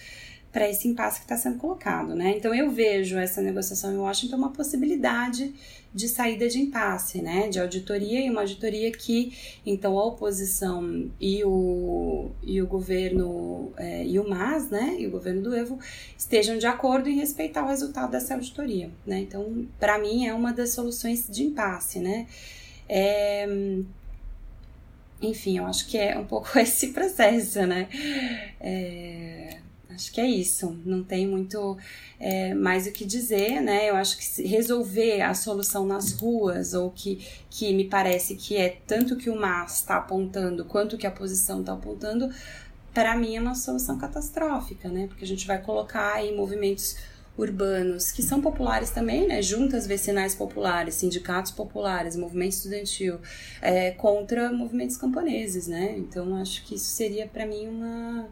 [0.52, 2.36] para esse impasse que está sendo colocado, né?
[2.36, 5.54] Então eu vejo essa negociação em Washington uma possibilidade
[5.94, 7.48] de saída de impasse, né?
[7.50, 14.06] De auditoria e uma auditoria que então a oposição e o, e o governo é,
[14.06, 14.96] e o MAS, né?
[14.98, 15.80] E o governo do Evo
[16.18, 19.20] estejam de acordo em respeitar o resultado dessa auditoria, né?
[19.20, 22.26] Então para mim é uma das soluções de impasse, né?
[22.88, 23.48] É,
[25.22, 27.88] enfim, eu acho que é um pouco esse processo, né?
[28.60, 30.80] É, acho que é isso.
[30.86, 31.78] Não tem muito
[32.20, 33.90] é, mais o que dizer, né?
[33.90, 38.78] Eu acho que resolver a solução nas ruas, ou que, que me parece que é
[38.88, 42.30] tanto que o MAS está apontando quanto que a posição está apontando,
[42.94, 45.08] para mim é uma solução catastrófica, né?
[45.08, 46.98] Porque a gente vai colocar aí movimentos
[47.38, 49.42] urbanos, que são populares também, né?
[49.42, 53.18] juntas vecinais populares, sindicatos populares, movimento estudantil,
[53.62, 55.96] é, contra movimentos camponeses, né?
[55.98, 58.28] Então, acho que isso seria para mim uma,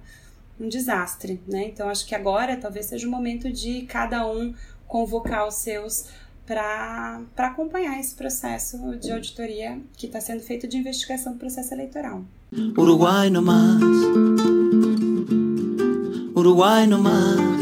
[0.59, 1.65] um desastre, né?
[1.67, 4.53] Então, acho que agora talvez seja o momento de cada um
[4.87, 6.09] convocar os seus
[6.45, 12.23] para acompanhar esse processo de auditoria que está sendo feito de investigação do processo eleitoral.
[12.77, 13.81] Uruguai no mais.
[16.33, 17.57] Uruguai no mais.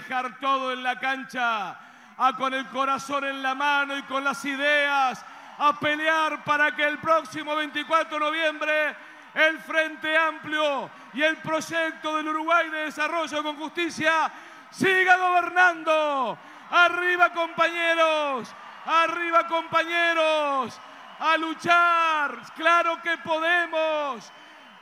[0.00, 1.76] dejar todo en la cancha,
[2.16, 5.24] a con el corazón en la mano y con las ideas,
[5.58, 8.96] a pelear para que el próximo 24 de noviembre
[9.38, 14.30] el Frente Amplio y el proyecto del Uruguay de Desarrollo con Justicia
[14.70, 16.38] siga gobernando.
[16.70, 20.78] Arriba compañeros, arriba compañeros,
[21.18, 24.30] a luchar, claro que podemos.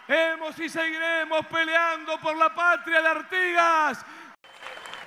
[0.08, 4.04] Hemos y seguiremos peleando por la patria de Artigas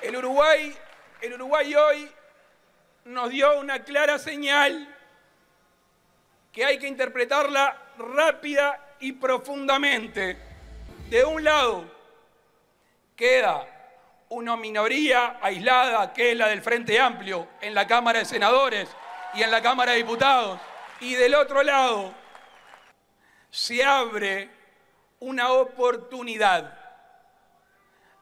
[0.02, 0.76] el Uruguay,
[1.22, 2.12] el Uruguay hoy
[3.06, 4.96] nos dio una clara señal
[6.52, 10.38] que hay que interpretarla rápida y profundamente.
[11.10, 11.86] De un lado
[13.16, 13.66] queda
[14.30, 18.90] una minoría aislada, que es la del Frente Amplio, en la Cámara de Senadores
[19.34, 20.60] y en la Cámara de Diputados.
[21.00, 22.14] Y del otro lado
[23.50, 24.50] se abre
[25.20, 26.80] una oportunidad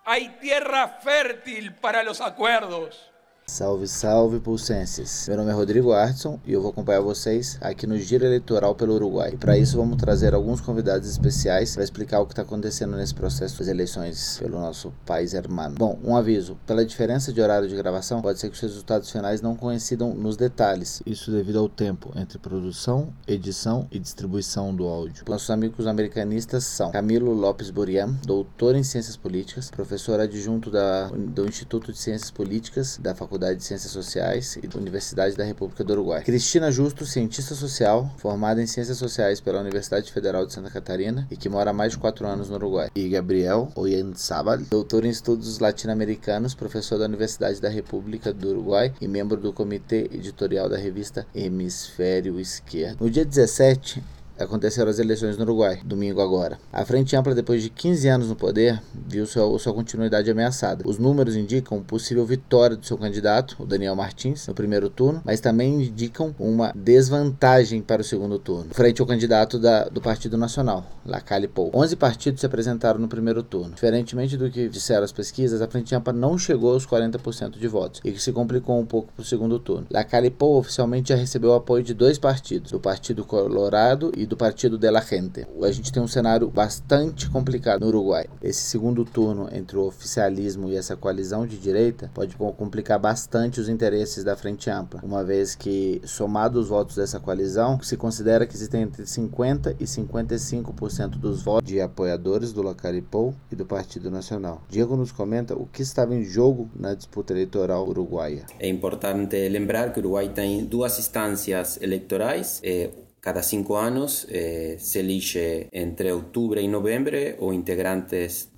[0.10, 3.12] hay tierra fértil para los acuerdos.
[3.50, 5.26] Salve, salve, pulsenses!
[5.30, 8.94] Meu nome é Rodrigo Artson e eu vou acompanhar vocês aqui no Giro Eleitoral pelo
[8.94, 9.38] Uruguai.
[9.40, 13.58] Para isso, vamos trazer alguns convidados especiais para explicar o que está acontecendo nesse processo
[13.58, 15.76] das eleições pelo nosso país hermano.
[15.76, 19.42] Bom, um aviso: pela diferença de horário de gravação, pode ser que os resultados finais
[19.42, 21.02] não coincidam nos detalhes.
[21.06, 25.24] Isso devido ao tempo entre produção, edição e distribuição do áudio.
[25.26, 31.48] Nossos amigos americanistas são Camilo Lopes Buriam, doutor em Ciências Políticas, professor adjunto da, do
[31.48, 35.84] Instituto de Ciências Políticas da Faculdade Faculdade de Ciências Sociais e da Universidade da República
[35.84, 36.24] do Uruguai.
[36.24, 41.38] Cristina Justo, cientista social, formada em Ciências Sociais pela Universidade Federal de Santa Catarina e
[41.38, 42.90] que mora há mais de quatro anos no Uruguai.
[42.96, 49.08] E Gabriel Oyanzábal, doutor em estudos latino-americanos, professor da Universidade da República do Uruguai e
[49.08, 52.98] membro do comitê editorial da revista Hemisfério Esquerdo.
[53.02, 54.02] No dia 17,
[54.40, 56.60] aconteceram as eleições no Uruguai, domingo agora.
[56.72, 60.88] A Frente Ampla, depois de 15 anos no poder, viu sua, sua continuidade ameaçada.
[60.88, 65.40] Os números indicam possível vitória do seu candidato, o Daniel Martins, no primeiro turno, mas
[65.40, 70.86] também indicam uma desvantagem para o segundo turno, frente ao candidato da, do Partido Nacional,
[71.06, 71.72] Lacalle Pou.
[71.74, 73.74] 11 partidos se apresentaram no primeiro turno.
[73.74, 78.02] Diferentemente do que disseram as pesquisas, a Frente Ampla não chegou aos 40% de votos
[78.04, 79.88] e que se complicou um pouco para o segundo turno.
[79.90, 84.38] Lacalle Pou oficialmente já recebeu o apoio de dois partidos, do Partido Colorado e do
[84.38, 85.48] Partido de la Gente.
[85.62, 88.28] A gente tem um cenário bastante complicado no Uruguai.
[88.42, 93.70] Esse segundo turno entre o oficialismo e essa coalizão de direita pode complicar bastante os
[93.70, 98.56] interesses da Frente Ampla, uma vez que, somado os votos dessa coalizão, se considera que
[98.56, 104.62] existem entre 50% e 55% dos votos de apoiadores do Lacaripou e do Partido Nacional.
[104.70, 108.46] Diego nos comenta o que estava em jogo na disputa eleitoral uruguaia.
[108.60, 112.60] É importante lembrar que o Uruguai tem duas instâncias eleitorais.
[112.64, 112.90] Eh,
[113.20, 117.18] Cada cinco anos eh, se elige entre outubro e novembro
[117.54, 118.50] integrantes,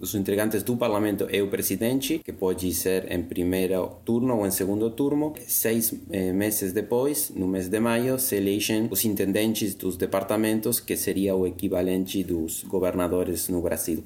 [0.00, 4.50] os integrantes do Parlamento e o presidente, que pode ser em primeiro turno ou em
[4.50, 5.34] segundo turno.
[5.46, 10.96] Seis eh, meses depois, no mês de maio, se elegem os intendentes dos departamentos, que
[10.96, 14.02] seria o equivalente dos governadores no Brasil.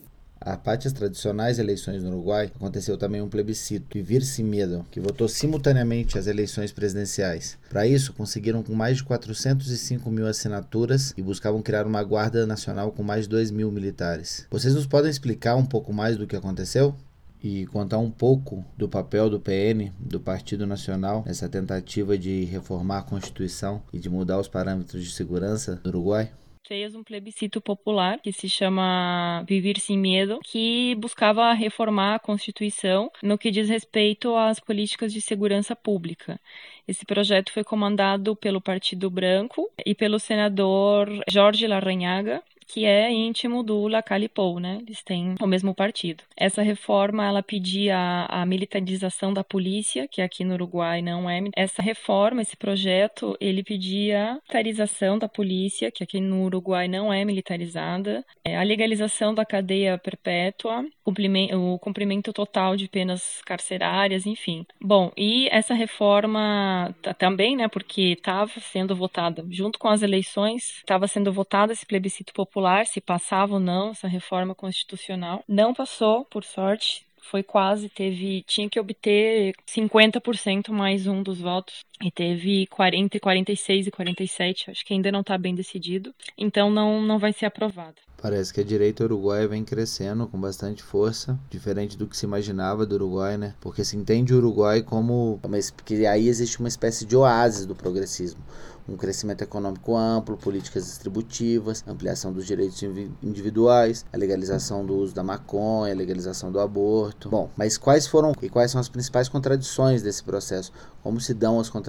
[0.47, 5.01] A parte as tradicionais eleições no Uruguai, aconteceu também um plebiscito, Vivir Sem Medo, que
[5.01, 7.59] votou simultaneamente as eleições presidenciais.
[7.69, 12.93] Para isso, conseguiram com mais de 405 mil assinaturas e buscavam criar uma guarda nacional
[12.93, 14.47] com mais de 2 mil militares.
[14.49, 16.95] Vocês nos podem explicar um pouco mais do que aconteceu?
[17.43, 22.99] e contar um pouco do papel do PN, do Partido Nacional, nessa tentativa de reformar
[22.99, 26.31] a Constituição e de mudar os parâmetros de segurança do Uruguai?
[26.67, 33.11] Fez um plebiscito popular que se chama Viver Sem Medo, que buscava reformar a Constituição
[33.23, 36.41] no que diz respeito às políticas de segurança pública.
[36.87, 43.63] Esse projeto foi comandado pelo Partido Branco e pelo senador Jorge Larrañaga, que é íntimo
[43.63, 44.79] do Lacalle Pou, né?
[44.87, 46.25] Eles têm o mesmo partido.
[46.37, 51.43] Essa reforma, ela pedia a, a, militarização da polícia, que aqui no Uruguai não é.
[51.55, 57.13] Essa reforma, esse projeto, ele pedia a militarização da polícia, que aqui no Uruguai não
[57.13, 64.67] é militarizada, é, a legalização da cadeia perpétua, o cumprimento total de penas carcerárias, enfim.
[64.81, 71.07] Bom, e essa reforma também, né, porque estava sendo votada junto com as eleições, estava
[71.07, 75.45] sendo votado esse plebiscito popular popular se passava ou não essa reforma constitucional.
[75.47, 81.85] Não passou, por sorte, foi quase, teve, tinha que obter 50% mais um dos votos
[82.03, 87.01] e teve 40, 46 e 47, acho que ainda não está bem decidido, então não,
[87.01, 87.97] não vai ser aprovado.
[88.21, 92.87] Parece que a direita uruguaia vem crescendo com bastante força, diferente do que se imaginava
[92.87, 93.55] do Uruguai, né?
[93.61, 95.39] Porque se entende o Uruguai como.
[95.77, 98.43] Porque aí existe uma espécie de oásis do progressismo
[98.89, 102.83] um crescimento econômico amplo, políticas distributivas, ampliação dos direitos
[103.23, 107.29] individuais, a legalização do uso da maconha, a legalização do aborto.
[107.29, 110.73] Bom, mas quais foram e quais são as principais contradições desse processo?
[111.03, 111.86] Como se dão as contradições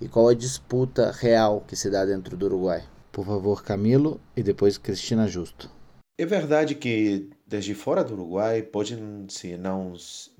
[0.00, 2.82] e qual a disputa real que se dá dentro do Uruguai?
[3.12, 5.70] Por favor, Camilo e depois Cristina Justo.
[6.18, 8.96] É verdade que desde fora do Uruguai pode
[9.28, 9.94] se não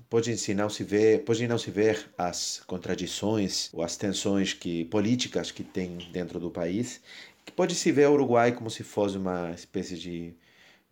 [0.09, 5.51] pode não se ver, pode não se ver as contradições ou as tensões que políticas
[5.51, 7.01] que tem dentro do país,
[7.45, 10.33] que pode se ver o Uruguai como se fosse uma espécie de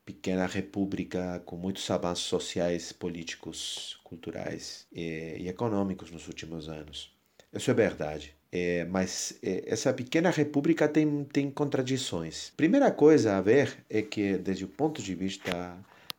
[0.05, 7.13] pequena república com muitos avanços sociais, políticos, culturais e, e econômicos nos últimos anos.
[7.53, 8.35] Isso é verdade.
[8.51, 12.51] É, mas é, essa pequena república tem, tem contradições.
[12.55, 15.75] Primeira coisa a ver é que, desde o ponto de vista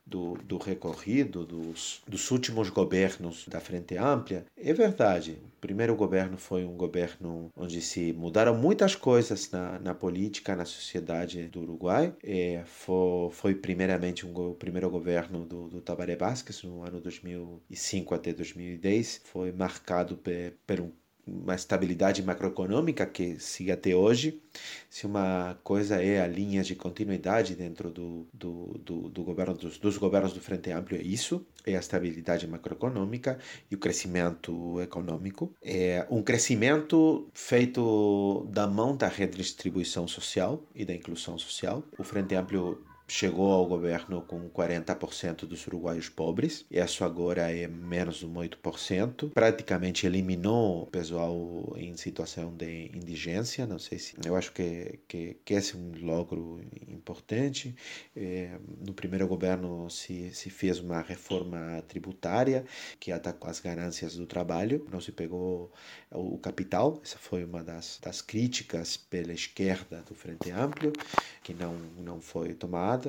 [0.07, 5.39] do, do recorrido dos, dos últimos governos da Frente Ampla, é verdade.
[5.57, 10.65] O primeiro governo foi um governo onde se mudaram muitas coisas na, na política, na
[10.65, 12.13] sociedade do Uruguai.
[12.23, 18.15] É, foi, foi primeiramente um, o primeiro governo do, do Tabaré Vázquez, no ano 2005
[18.15, 19.23] até 2010.
[19.25, 20.21] Foi marcado
[20.67, 20.91] por, um
[21.27, 24.41] uma estabilidade macroeconômica que siga até hoje.
[24.89, 29.79] Se uma coisa é a linha de continuidade dentro do, do, do, do governo dos,
[29.79, 33.39] dos, governos do Frente Amplio, é isso, é a estabilidade macroeconômica
[33.71, 35.53] e o crescimento econômico.
[35.63, 41.83] É um crescimento feito da mão da redistribuição social e da inclusão social.
[41.99, 48.17] O Frente Amplio chegou ao governo com 40% dos uruguaios pobres, isso agora é menos
[48.17, 54.53] de 8%, praticamente eliminou o pessoal em situação de indigência, não sei se, eu acho
[54.53, 57.77] que, que, que esse é um logro importante,
[58.17, 62.65] é, no primeiro governo se, se fez uma reforma tributária
[62.99, 65.73] que atacou as ganâncias do trabalho, não se pegou
[66.11, 70.93] o capital, essa foi uma das, das críticas pela esquerda do Frente Amplio,
[71.45, 73.04] que não, não foi tomada,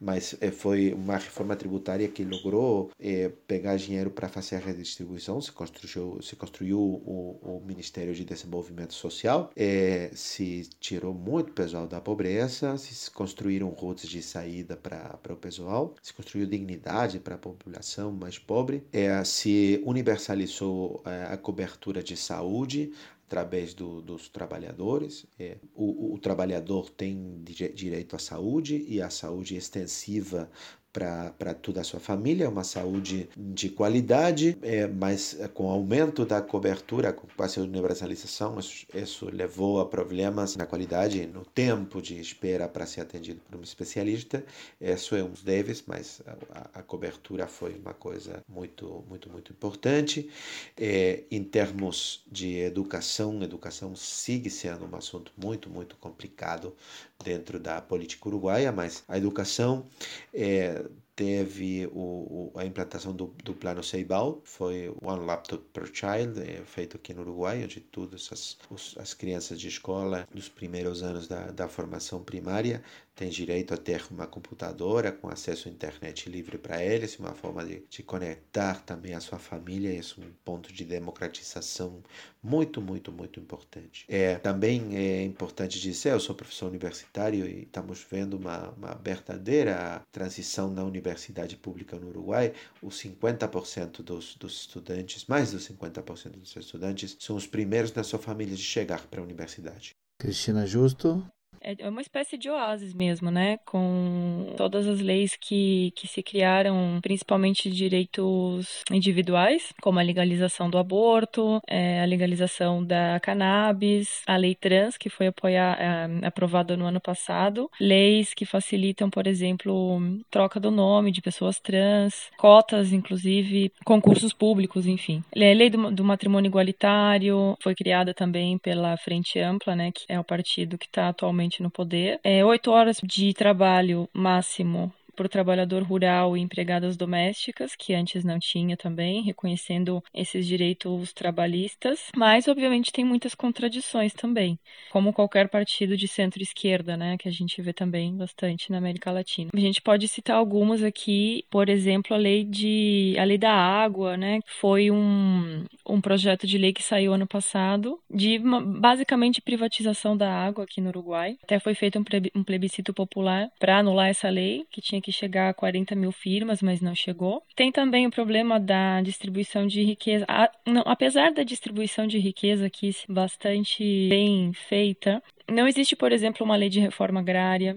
[0.00, 5.40] mas eh, foi uma reforma tributária que logrou é, pegar dinheiro para fazer a redistribuição.
[5.40, 11.86] Se construiu, se construiu o, o Ministério de Desenvolvimento Social, é, se tirou muito pessoal
[11.86, 17.38] da pobreza, se construíram rotas de saída para o pessoal, se construiu dignidade para a
[17.38, 22.92] população mais pobre, é, se universalizou a cobertura de saúde,
[23.28, 25.26] através do, dos trabalhadores.
[25.38, 30.50] É, o, o, trabalhador tem direito à saúde e à saúde extensiva
[30.98, 36.42] para toda a sua família, uma saúde de qualidade, é, mas com o aumento da
[36.42, 42.68] cobertura, com a universalização, isso, isso levou a problemas na qualidade, no tempo de espera
[42.68, 44.44] para ser atendido por um especialista.
[44.80, 46.20] Isso é um dos deves, mas
[46.52, 50.28] a, a cobertura foi uma coisa muito, muito, muito importante.
[50.76, 56.74] É, em termos de educação, educação sigue sendo um assunto muito, muito complicado
[57.22, 59.86] dentro da política uruguaia, mas a educação
[60.32, 65.90] é, good teve o, o, a implantação do, do plano Ceibal, foi One Laptop per
[65.92, 70.48] Child, é, feito aqui no Uruguai, onde todas as, os, as crianças de escola, nos
[70.48, 72.84] primeiros anos da, da formação primária,
[73.16, 77.64] têm direito a ter uma computadora com acesso à internet livre para eles, uma forma
[77.64, 82.00] de, de conectar também a sua família, isso é um ponto de democratização
[82.40, 84.04] muito, muito, muito importante.
[84.08, 90.00] É, também é importante dizer, eu sou professor universitário e estamos vendo uma, uma verdadeira
[90.12, 91.07] transição na universidade
[91.56, 92.52] pública no Uruguai.
[92.82, 98.18] Os 50% dos, dos estudantes, mais dos 50% dos estudantes, são os primeiros na sua
[98.18, 99.94] família de chegar para a universidade.
[100.18, 101.24] Cristina Justo.
[101.62, 103.58] É, é uma espécie de oásis mesmo, né?
[103.64, 110.78] Com todas as leis que, que se criaram, principalmente direitos individuais, como a legalização do
[110.78, 116.86] aborto, é, a legalização da cannabis, a lei trans, que foi apoiar, é, aprovada no
[116.86, 120.00] ano passado, leis que facilitam, por exemplo,
[120.30, 125.22] troca do nome de pessoas trans, cotas, inclusive, concursos públicos, enfim.
[125.34, 129.92] A lei do, do matrimônio igualitário foi criada também pela Frente Ampla, né?
[129.92, 132.20] Que é o partido que está atualmente no poder.
[132.22, 134.92] É, oito horas de trabalho máximo
[135.26, 142.10] o trabalhador rural e empregadas domésticas, que antes não tinha também, reconhecendo esses direitos trabalhistas.
[142.16, 144.58] Mas, obviamente, tem muitas contradições também,
[144.90, 149.50] como qualquer partido de centro-esquerda, né, que a gente vê também bastante na América Latina.
[149.54, 154.16] A gente pode citar algumas aqui, por exemplo, a lei de a lei da água,
[154.16, 160.32] né, foi um, um projeto de lei que saiu ano passado de basicamente privatização da
[160.32, 161.36] água aqui no Uruguai.
[161.42, 161.98] Até foi feito
[162.34, 166.12] um plebiscito popular para anular essa lei, que tinha que que chegar a 40 mil
[166.12, 167.42] firmas, mas não chegou.
[167.56, 170.26] Tem também o problema da distribuição de riqueza.
[170.28, 176.44] A, não, apesar da distribuição de riqueza aqui bastante bem feita, não existe, por exemplo,
[176.44, 177.74] uma lei de reforma agrária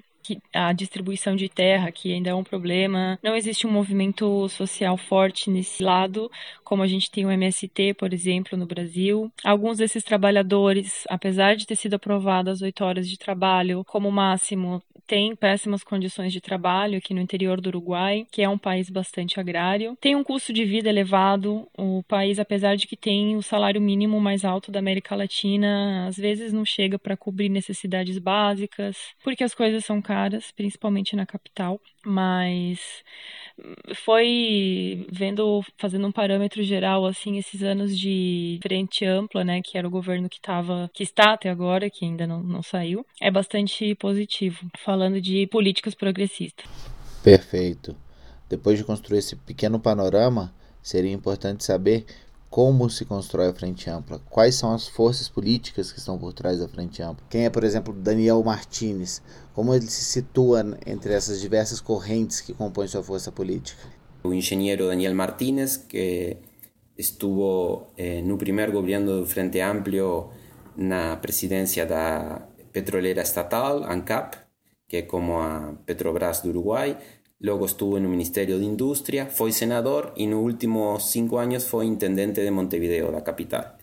[0.53, 3.19] a distribuição de terra, que ainda é um problema.
[3.24, 6.32] Não existe um movimento social forte nesse lado,
[6.63, 9.32] como a gente tem o MST, por exemplo, no Brasil.
[9.43, 15.36] Alguns desses trabalhadores, apesar de ter sido aprovadas oito horas de trabalho como máximo, têm
[15.36, 19.97] péssimas condições de trabalho aqui no interior do Uruguai, que é um país bastante agrário.
[19.99, 21.67] Tem um custo de vida elevado.
[21.78, 26.15] O país, apesar de que tem o salário mínimo mais alto da América Latina, às
[26.15, 31.80] vezes não chega para cobrir necessidades básicas, porque as coisas são caras, principalmente na capital,
[32.05, 32.82] mas
[33.95, 39.88] foi vendo, fazendo um parâmetro geral, assim, esses anos de frente ampla, né, que era
[39.88, 43.95] o governo que estava, que está até agora, que ainda não, não saiu, é bastante
[43.95, 46.66] positivo, falando de políticas progressistas.
[47.24, 47.95] Perfeito.
[48.49, 50.53] Depois de construir esse pequeno panorama,
[50.84, 52.05] seria importante saber
[52.52, 54.20] como se constrói a Frente Ampla?
[54.30, 57.26] Quais são as forças políticas que estão por trás da Frente Ampla?
[57.30, 59.22] Quem é, por exemplo, Daniel Martinez?
[59.54, 63.82] Como ele se situa entre essas diversas correntes que compõem sua força política?
[64.22, 66.36] O engenheiro Daniel Martínez, que
[66.97, 70.30] estuvo eh, no primeiro governo do Frente Amplio
[70.76, 74.38] na presidência da petrolera estatal, ANCAP,
[74.89, 76.97] que é como a Petrobras do Uruguai,
[77.42, 81.66] Luego estuvo en un Ministerio de Industria, fue senador y en los últimos cinco años
[81.66, 83.78] fue intendente de Montevideo, la capital.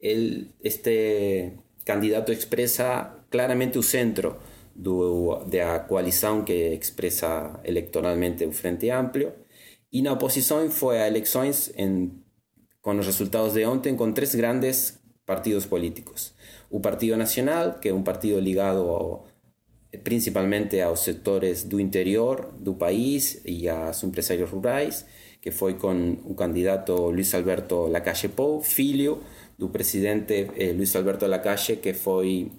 [0.00, 4.38] este candidato expresa claramente el centro
[4.74, 9.34] de la coalición que expresa electoralmente el Frente Amplio.
[9.90, 11.74] Y la oposición fue a elecciones
[12.80, 16.34] con los resultados de ontem con tres grandes partidos políticos.
[16.70, 19.33] Un Partido Nacional, que es un partido ligado a
[20.02, 25.04] principalmente aos sectores do interior do país e aos empresários rurais,
[25.40, 29.20] que foi com o candidato Luiz Alberto Lacalle Pou, filho
[29.58, 32.50] do presidente eh, Alberto Lacalle, que foi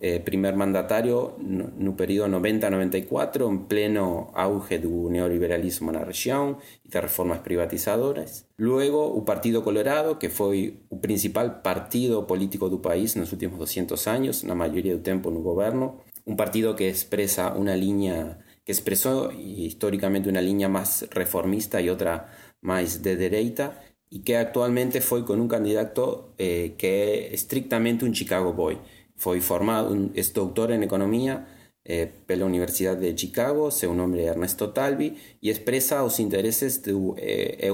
[0.00, 6.88] eh, primeiro mandatário no, no período 90-94, em pleno auge do neoliberalismo na região e
[6.88, 8.46] das reformas privatizadoras.
[8.58, 14.06] Luego, o Partido Colorado, que foi o principal partido político do país nos últimos 200
[14.06, 19.32] anos, na maioria do tempo no governo, un partido que expresa una línea, que expresó
[19.32, 25.40] históricamente una línea más reformista y otra más de derecha, y que actualmente fue con
[25.40, 28.78] un candidato eh, que es estrictamente un Chicago Boy.
[29.16, 31.46] Fue formado, es doctor en economía,
[31.84, 37.14] eh, pela Universidade de Chicago, seu nome é Ernesto Talvi, e expressa os interesses do,
[37.16, 37.70] eh,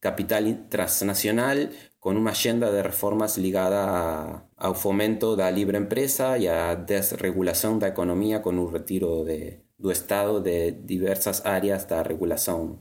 [0.00, 1.70] capital transnacional
[2.00, 7.88] com uma agenda de reformas ligada ao fomento da livre empresa e à desregulação da
[7.88, 12.78] economia com o retiro de, do Estado de diversas áreas da regulação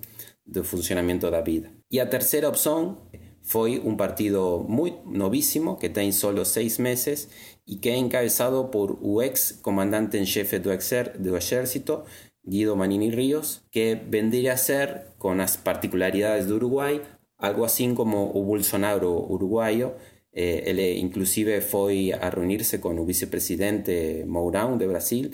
[0.48, 1.70] do funcionamento da vida.
[1.92, 3.10] E a terceira opção
[3.44, 7.28] foi um partido muito novíssimo, que tem só seis meses
[7.68, 12.04] e que é encabeçado por o ex-comandante em chefe do, do exército,
[12.48, 17.02] Guido Manini Ríos, que vendría a ser, con las particularidades de Uruguay,
[17.40, 19.96] algo así como o Bolsonaro uruguayo.
[20.32, 25.32] Eh, él inclusive fue a reunirse con el vicepresidente Mourão de Brasil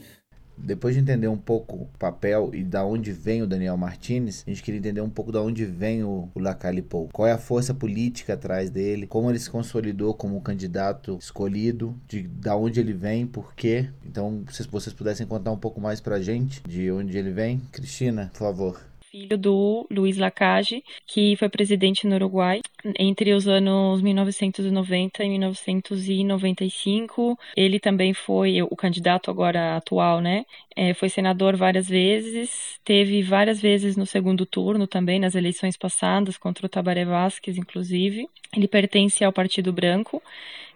[0.58, 4.49] Depois de entender um pouco o papel e da onde vem o Daniel Martinez, a
[4.49, 7.10] gente queria entender um pouco da onde vem o, o.
[7.12, 12.24] Qual é a força política atrás dele, como ele se consolidou como candidato escolhido, de
[12.24, 13.89] da onde ele vem, por quê.
[14.06, 17.62] Então, se vocês pudessem contar um pouco mais pra gente de onde ele vem.
[17.72, 22.59] Cristina, por favor filho do Luiz Lacage, que foi presidente no Uruguai
[22.99, 27.39] entre os anos 1990 e 1995.
[27.55, 30.45] Ele também foi o candidato agora atual, né?
[30.76, 36.38] É, foi senador várias vezes, teve várias vezes no segundo turno também, nas eleições passadas,
[36.38, 38.28] contra o Tabaré Vázquez, inclusive.
[38.53, 40.22] Ele pertence ao Partido Branco,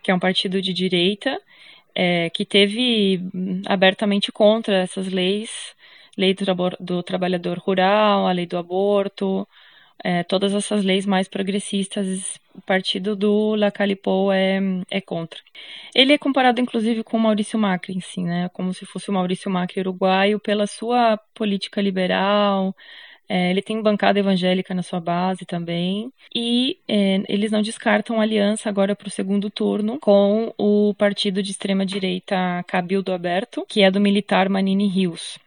[0.01, 1.37] que é um partido de direita,
[1.93, 5.77] é, que teve hum, abertamente contra essas leis
[6.19, 6.45] lei do,
[6.79, 9.47] do trabalhador rural, a lei do aborto,
[10.03, 14.59] é, todas essas leis mais progressistas, o partido do Lacalipou é,
[14.91, 15.39] é contra.
[15.95, 18.49] Ele é comparado, inclusive, com o Maurício Macri em si, né?
[18.49, 22.75] Como se fosse o Maurício Macri uruguaio, pela sua política liberal.
[23.29, 26.11] É, ele tem bancada evangélica na sua base também.
[26.35, 31.51] E é, eles não descartam aliança agora para o segundo turno com o partido de
[31.51, 35.37] extrema-direita Cabildo Aberto, que é do militar Manini Rios.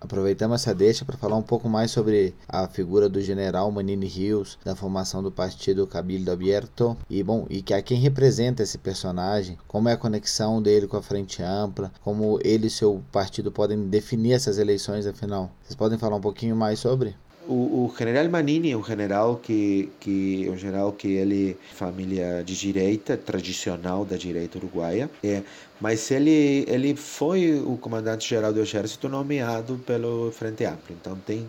[0.00, 4.58] Aproveitamos essa deixa para falar um pouco mais sobre a figura do general Manini Rios,
[4.64, 9.56] da formação do partido Cabildo Abierto, e bom, e que a quem representa esse personagem,
[9.66, 13.88] como é a conexão dele com a Frente Ampla, como ele e seu partido podem
[13.88, 15.50] definir essas eleições, afinal.
[15.62, 17.16] Vocês podem falar um pouquinho mais sobre?
[17.48, 22.56] O, o, general Manini é um general que, que um general que ele família de
[22.58, 25.42] direita tradicional da direita uruguaia é
[25.80, 31.46] mas ele ele foi o comandante geral do exército nomeado pelo Frente Amplo então tem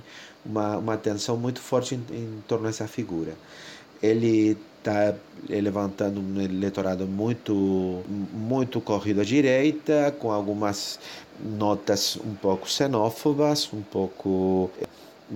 [0.48, 3.34] uma, uma atenção muito forte em, em torno dessa figura.
[4.02, 5.16] Ele está
[5.50, 11.00] levantando um eleitorado muito muito corrido à direita com algumas
[11.40, 14.72] notas um pouco xenófobas um pouco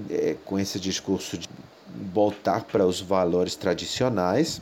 [0.10, 1.50] é, com esse discurso de
[2.14, 4.62] voltar para os valores tradicionais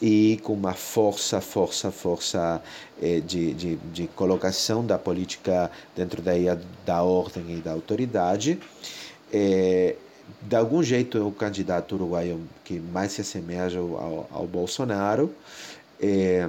[0.00, 2.62] e com uma força, força, força
[3.00, 6.32] é, de, de, de colocação da política dentro da,
[6.86, 8.58] da ordem e da autoridade.
[9.32, 9.96] É,
[10.42, 15.34] de algum jeito é o candidato uruguaio que mais se assemelha ao, ao Bolsonaro.
[16.00, 16.48] É,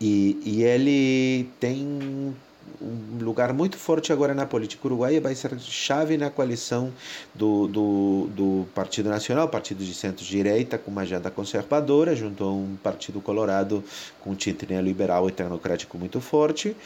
[0.00, 2.34] e, e ele tem
[2.80, 6.92] um lugar muito forte agora na política uruguaia, vai ser chave na coalição
[7.34, 12.76] do, do, do Partido Nacional, partido de centro-direita, com uma agenda conservadora, junto a um
[12.82, 13.82] Partido Colorado
[14.22, 16.76] com tinte neoliberal e tecnocrático muito forte,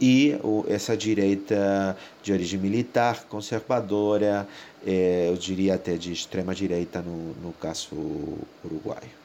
[0.00, 0.36] e
[0.68, 4.46] essa direita de origem militar, conservadora,
[4.86, 7.88] eh, eu diria até de extrema-direita no, no caso
[8.64, 9.24] uruguaio.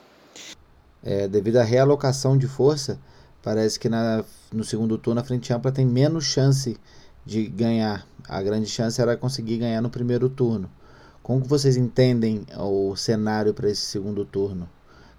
[1.04, 3.00] É, devido à realocação de força,
[3.42, 6.78] parece que na, no segundo turno a Frente Ampla tem menos chance
[7.26, 8.08] de ganhar.
[8.28, 10.70] A grande chance era conseguir ganhar no primeiro turno.
[11.22, 14.70] Como vocês entendem o cenário para esse segundo turno?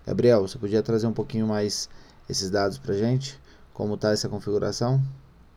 [0.07, 1.89] Gabriel, você podia trazer um pouquinho mais
[2.29, 3.39] esses dados para gente?
[3.73, 5.01] Como está essa configuração?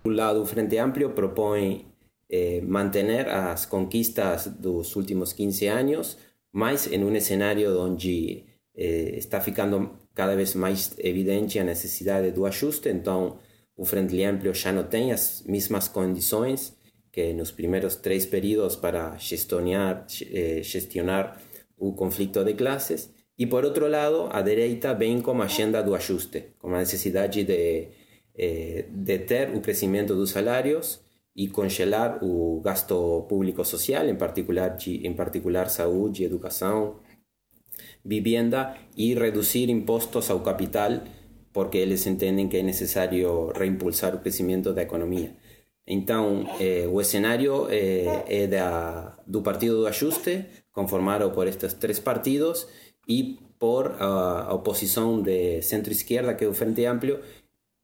[0.05, 1.87] Um lado, o Frente Amplio propõe
[2.29, 6.17] eh, manter as conquistas dos últimos 15 anos,
[6.51, 8.43] mas em um cenário onde
[8.75, 13.39] eh, está ficando cada vez mais evidente a necessidade do ajuste, então
[13.75, 16.75] o Frente Amplio já não tem as mesmas condições
[17.11, 21.39] que nos primeiros três períodos para gestionar, eh, gestionar
[21.77, 23.11] o conflito de classes.
[23.37, 27.43] E por outro lado, a direita vem com a agenda do ajuste, com a necessidade
[27.43, 27.87] de,
[28.35, 31.01] eh, de ter o crescimento dos salários
[31.35, 36.99] e congelar o gasto público social, em particular, em particular saúde educação,
[38.03, 41.03] vivienda y reducir impuestos al capital
[41.51, 45.37] porque ellos entienden que es necesario reimpulsar el crecimiento de la economía.
[45.85, 52.67] Entonces, eh, el escenario eh, es del Partido de Ajuste, conformado por estos tres partidos,
[53.05, 57.19] y por la oposición de centro-izquierda, que es el Frente Amplio,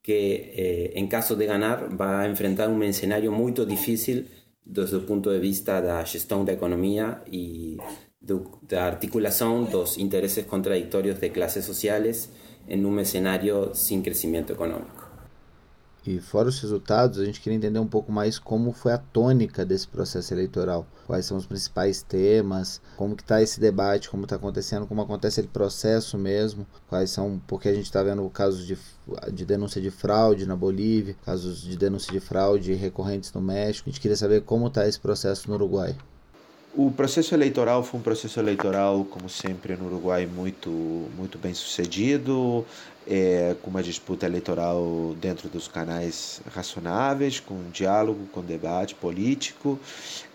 [0.02, 4.28] que eh, en caso de ganar va a enfrentar un escenario muy difícil
[4.64, 7.82] desde el punto de vista da gestão da economia e do,
[8.20, 12.30] da articulação dos interesses contraditórios de classes sociais
[12.68, 15.08] em um cenário sem crescimento econômico.
[16.06, 19.66] E fora os resultados, a gente queria entender um pouco mais como foi a tônica
[19.66, 20.86] desse processo eleitoral.
[21.06, 25.40] Quais são os principais temas, como que está esse debate, como está acontecendo, como acontece
[25.40, 28.78] esse processo mesmo, quais são, porque a gente está vendo casos de,
[29.32, 33.88] de denúncia de fraude na Bolívia, casos de denúncia de fraude recorrentes no México.
[33.88, 35.94] A gente queria saber como está esse processo no Uruguai.
[36.72, 40.70] O processo eleitoral foi um processo eleitoral, como sempre no Uruguai, muito,
[41.16, 42.64] muito bem sucedido,
[43.08, 49.80] é, com uma disputa eleitoral dentro dos canais razonáveis, com diálogo, com debate político.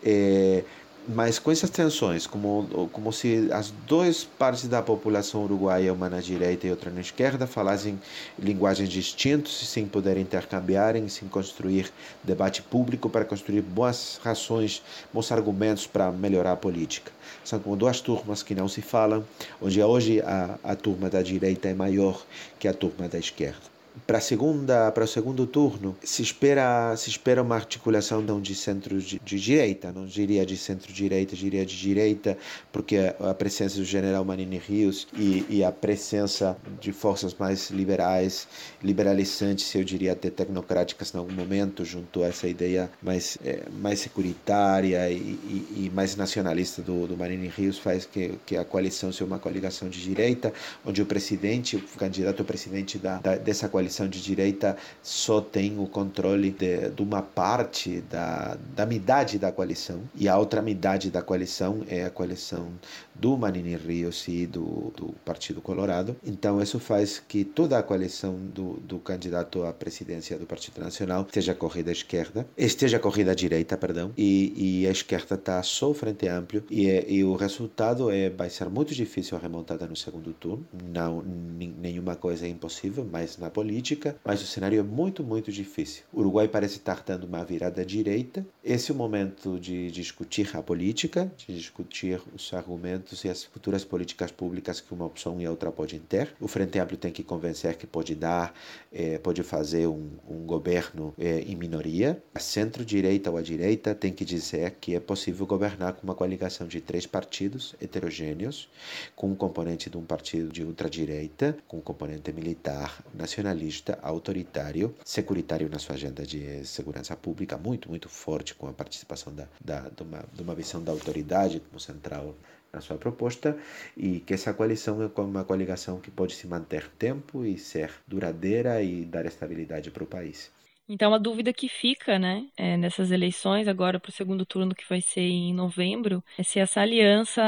[0.03, 0.65] É,
[1.07, 6.19] mas com essas tensões, como, como se as duas partes da população uruguaia, uma na
[6.19, 7.99] direita e outra na esquerda, falassem
[8.37, 11.91] linguagens distintas sem poder intercambiarem, sem construir
[12.23, 14.81] debate público para construir boas razões,
[15.13, 17.11] bons argumentos para melhorar a política.
[17.43, 19.23] São como duas turmas que não se falam,
[19.61, 22.25] onde hoje a, a turma da direita é maior
[22.59, 23.74] que a turma da esquerda
[24.05, 28.99] para segunda para o segundo turno se espera se espera uma articulação não de centro
[28.99, 32.37] de, de direita não diria de centro direita diria de direita
[32.71, 38.47] porque a presença do general Manini Rios e, e a presença de forças mais liberais
[38.83, 43.99] liberalizantes eu diria até tecnocráticas em algum momento junto a essa ideia mais é, mais
[43.99, 49.11] securitária e, e, e, mais nacionalista do, do Manini Rios faz que, que a coalição
[49.11, 50.53] seja uma coligação de direita
[50.85, 55.77] onde o presidente o candidato presidente da, da dessa coalição coalição de direita só tem
[55.77, 61.11] o controle de, de uma parte da, da midade da coalição e a outra midade
[61.11, 62.67] da coalição é a coalição
[63.13, 66.15] do Manini Rios e do, do Partido Colorado.
[66.25, 71.23] Então isso faz que toda a coalição do, do candidato à presidência do Partido Nacional
[71.25, 75.93] esteja corrida à esquerda, esteja corrida à direita, perdão, e, e a esquerda está só
[75.93, 79.95] frente amplo e, é, e o resultado é vai ser muito difícil a remontada no
[79.95, 80.65] segundo turno.
[80.91, 85.51] Não nenhuma coisa é impossível, mas na política política, mas o cenário é muito, muito
[85.51, 86.03] difícil.
[86.13, 88.45] O Uruguai parece estar dando uma virada à direita.
[88.63, 93.83] Esse é o momento de discutir a política, de discutir os argumentos e as futuras
[93.83, 96.33] políticas públicas que uma opção e a outra podem ter.
[96.39, 98.53] O Frente Amplo tem que convencer que pode dar,
[98.93, 102.23] eh, pode fazer um, um governo eh, em minoria.
[102.33, 106.65] A centro-direita ou a direita tem que dizer que é possível governar com uma coligação
[106.65, 108.69] de três partidos heterogêneos,
[109.17, 114.95] com um componente de um partido de ultradireita, com um componente militar, nacionalista nacionalista, autoritário,
[115.03, 119.89] securitário na sua agenda de segurança pública, muito, muito forte, com a participação da, da,
[119.89, 122.35] de, uma, de uma visão da autoridade como central
[122.71, 123.57] na sua proposta
[123.95, 128.81] e que essa coalição é uma coligação que pode se manter tempo e ser duradoura
[128.81, 130.51] e dar estabilidade para o país.
[130.87, 134.87] Então, a dúvida que fica, né, é, nessas eleições, agora para o segundo turno que
[134.87, 137.41] vai ser em novembro, é se essa aliança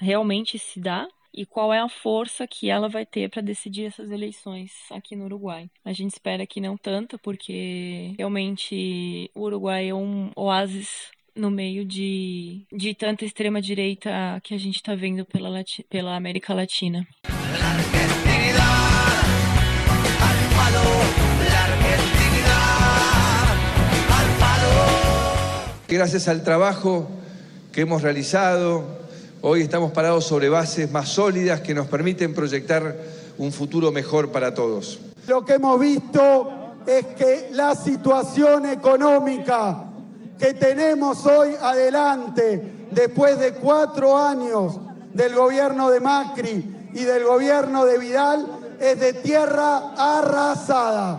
[0.00, 4.10] realmente se dá e qual é a força que ela vai ter para decidir essas
[4.10, 5.70] eleições aqui no Uruguai.
[5.84, 11.84] A gente espera que não tanto, porque realmente o Uruguai é um oásis no meio
[11.84, 15.50] de, de tanta extrema direita que a gente está vendo pela,
[15.88, 17.06] pela América Latina.
[25.88, 27.08] Gracias al trabajo
[27.72, 28.99] que hemos realizado
[29.42, 32.94] Hoy estamos parados sobre bases más sólidas que nos permiten proyectar
[33.38, 34.98] un futuro mejor para todos.
[35.26, 39.84] Lo que hemos visto es que la situación económica
[40.38, 44.78] que tenemos hoy adelante, después de cuatro años
[45.14, 48.46] del gobierno de Macri y del gobierno de Vidal,
[48.78, 51.18] es de tierra arrasada.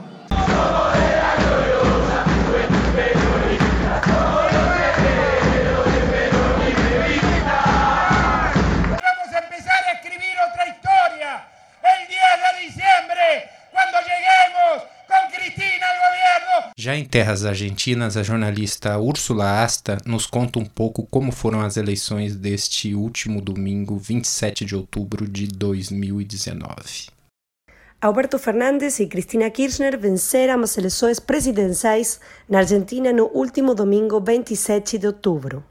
[16.84, 21.78] Já em terras argentinas, a jornalista Úrsula Asta nos conta um pouco como foram as
[21.78, 27.10] eleições deste último domingo, 27 de outubro de 2019.
[28.02, 32.20] Alberto Fernandes e Cristina Kirchner venceram as eleições presidenciais
[32.50, 35.64] na Argentina no último domingo, 27 de outubro.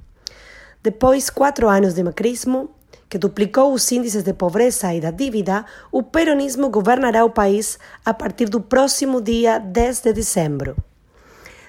[0.81, 2.71] Depois de quatro anos de macrismo,
[3.09, 8.15] que duplicou os índices de pobreza e da dívida, o peronismo governará o país a
[8.15, 10.77] partir do próximo dia 10 de dezembro.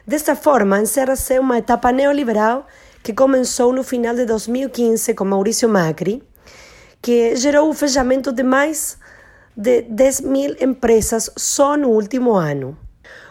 [0.05, 2.65] Desta forma, encerra-se uma etapa neoliberal
[3.03, 6.23] que começou no final de 2015 com Maurício Macri,
[7.01, 8.97] que gerou o fechamento de mais
[9.55, 12.77] de 10 mil empresas só no último ano.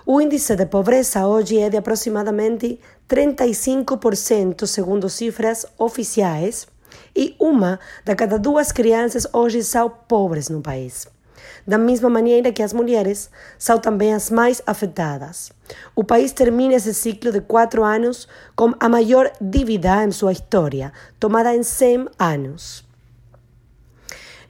[0.07, 6.67] O índice de pobreza hoje é de aproximadamente 35%, segundo cifras oficiais,
[7.15, 11.07] e uma de cada duas crianças hoje são pobres no país.
[11.67, 15.53] Da mesma maneira que as mulheres são também as mais afetadas.
[15.95, 20.93] O país termina esse ciclo de quatro anos com a maior dívida em sua história,
[21.19, 22.85] tomada em 100 anos.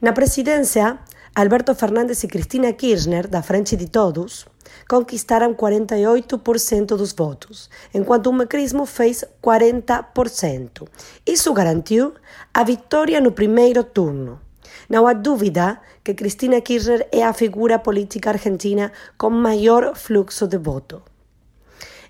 [0.01, 0.97] Na presidência,
[1.33, 4.45] Alberto Fernandes e Cristina Kirchner, da Frente de Todos,
[4.87, 10.87] conquistaram 48% dos votos, enquanto o macrismo fez 40%.
[11.25, 12.13] Isso garantiu
[12.53, 14.41] a vitória no primeiro turno.
[14.91, 20.57] Não há dúvida que Cristina Kirchner é a figura política argentina com maior fluxo de
[20.57, 21.01] voto.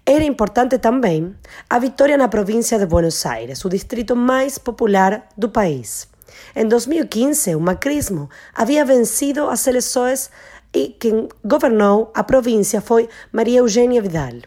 [0.04, 1.36] Era importante também
[1.70, 6.08] a vitória na província de Buenos Aires, o distrito mais popular do país.
[6.56, 10.32] Em 2015, o macrismo havia vencido as eleições
[10.74, 14.42] e quem governou a província foi Maria Eugênia Vidal.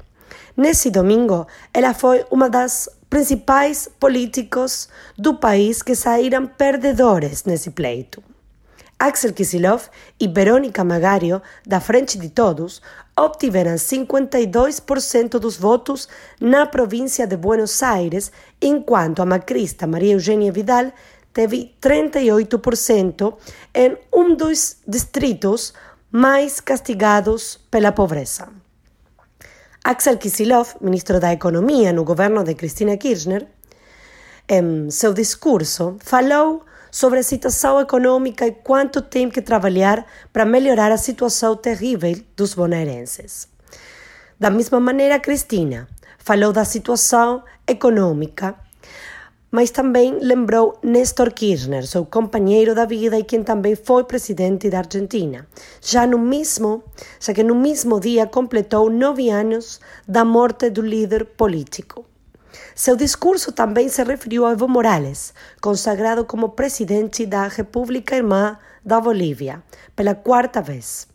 [0.56, 8.20] Nesse domingo, ela foi uma das principais políticos do país que saíram perdedores nesse pleito.
[8.98, 9.88] Axel Kicillof
[10.18, 12.82] e Verônica Magario, da Frente de Todos,
[13.16, 16.08] obtiveram 52% dos votos
[16.40, 20.90] na província de Buenos Aires, enquanto a macrista Maria Eugênia Vidal
[21.32, 23.32] teve 38%
[23.72, 25.72] em um dos distritos
[26.10, 28.63] mais castigados pela pobreza.
[29.86, 33.46] Axel Kicillof, ministro da Economia no governo de Cristina Kirchner,
[34.48, 40.90] em seu discurso falou sobre a situação econômica e quanto tem que trabalhar para melhorar
[40.90, 43.46] a situação terrível dos bonaerenses.
[44.40, 48.54] Da mesma maneira, Cristina falou da situação econômica
[49.54, 54.78] mas também lembrou Néstor Kirchner, seu companheiro da vida e quem também foi presidente da
[54.78, 55.46] Argentina,
[55.80, 56.82] já no mesmo,
[57.20, 62.04] já que no mesmo dia completou nove anos da morte do líder político.
[62.74, 69.00] Seu discurso também se referiu a Evo Morales, consagrado como presidente da República Irmã da
[69.00, 69.62] Bolívia,
[69.94, 71.06] pela quarta vez.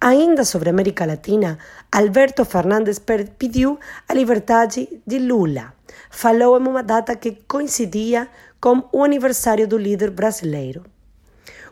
[0.00, 1.58] Ainda sobre a América Latina,
[1.92, 2.98] Alberto Fernandes
[3.38, 5.76] pediu a liberdade de Lula
[6.10, 8.28] falou em uma data que coincidia
[8.60, 10.84] com o aniversário do líder brasileiro.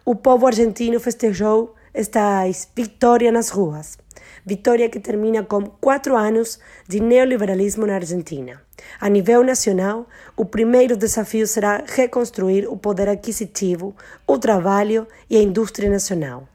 [0.04, 2.42] O povo argentino festejou esta
[2.74, 3.98] vitória nas ruas.
[4.44, 8.62] Vitória que termina com quatro anos de neoliberalismo na Argentina.
[9.00, 10.06] A nível nacional,
[10.36, 16.46] o primeiro desafio será reconstruir o poder aquisitivo, o trabalho e a indústria nacional.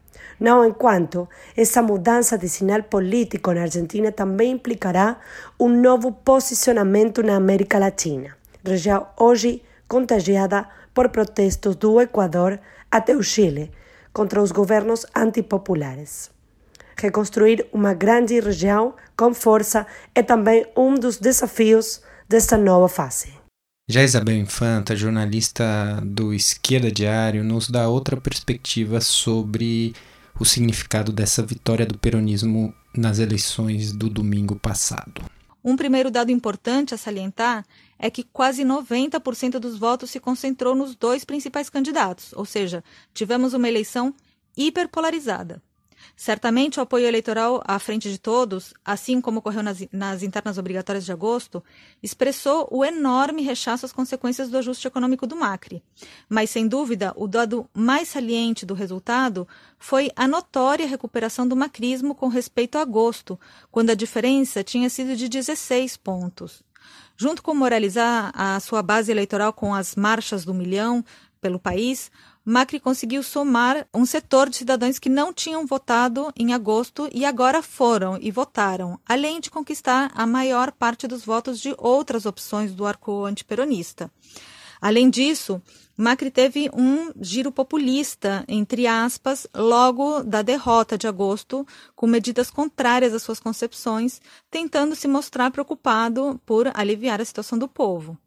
[0.41, 5.17] Não enquanto essa mudança de sinal político na Argentina também implicará
[5.59, 8.35] um novo posicionamento na América Latina,
[8.65, 13.69] região hoje contagiada por protestos do Equador até o Chile
[14.11, 16.31] contra os governos antipopulares.
[16.97, 19.85] Reconstruir uma grande região com força
[20.15, 23.31] é também um dos desafios desta nova fase.
[23.87, 29.93] Já Isabel Infanta, jornalista do Esquerda Diário, nos dá outra perspectiva sobre
[30.39, 35.21] o significado dessa vitória do peronismo nas eleições do domingo passado.
[35.63, 37.65] Um primeiro dado importante a salientar
[37.99, 43.53] é que quase 90% dos votos se concentrou nos dois principais candidatos, ou seja, tivemos
[43.53, 44.13] uma eleição
[44.57, 45.61] hiperpolarizada.
[46.15, 51.05] Certamente o apoio eleitoral à frente de todos, assim como ocorreu nas, nas, internas obrigatórias
[51.05, 51.63] de agosto,
[52.01, 55.83] expressou o enorme rechaço às consequências do ajuste econômico do Macri.
[56.29, 59.47] Mas, sem dúvida, o dado mais saliente do resultado
[59.79, 63.39] foi a notória recuperação do macrismo com respeito a agosto,
[63.71, 66.63] quando a diferença tinha sido de 16 pontos.
[67.17, 71.05] Junto com moralizar a sua base eleitoral com as marchas do milhão
[71.39, 72.11] pelo país,
[72.43, 77.61] Macri conseguiu somar um setor de cidadãos que não tinham votado em agosto e agora
[77.61, 82.83] foram e votaram, além de conquistar a maior parte dos votos de outras opções do
[82.83, 84.11] arco antiperonista.
[84.81, 85.61] Além disso,
[85.95, 91.63] Macri teve um giro populista, entre aspas, logo da derrota de agosto,
[91.95, 94.19] com medidas contrárias às suas concepções,
[94.49, 98.17] tentando se mostrar preocupado por aliviar a situação do povo.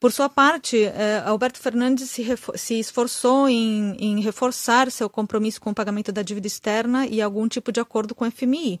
[0.00, 2.24] Por sua parte, eh, Alberto Fernandes se,
[2.54, 7.46] se esforçou em, em, reforçar seu compromisso com o pagamento da dívida externa e algum
[7.46, 8.80] tipo de acordo com o FMI.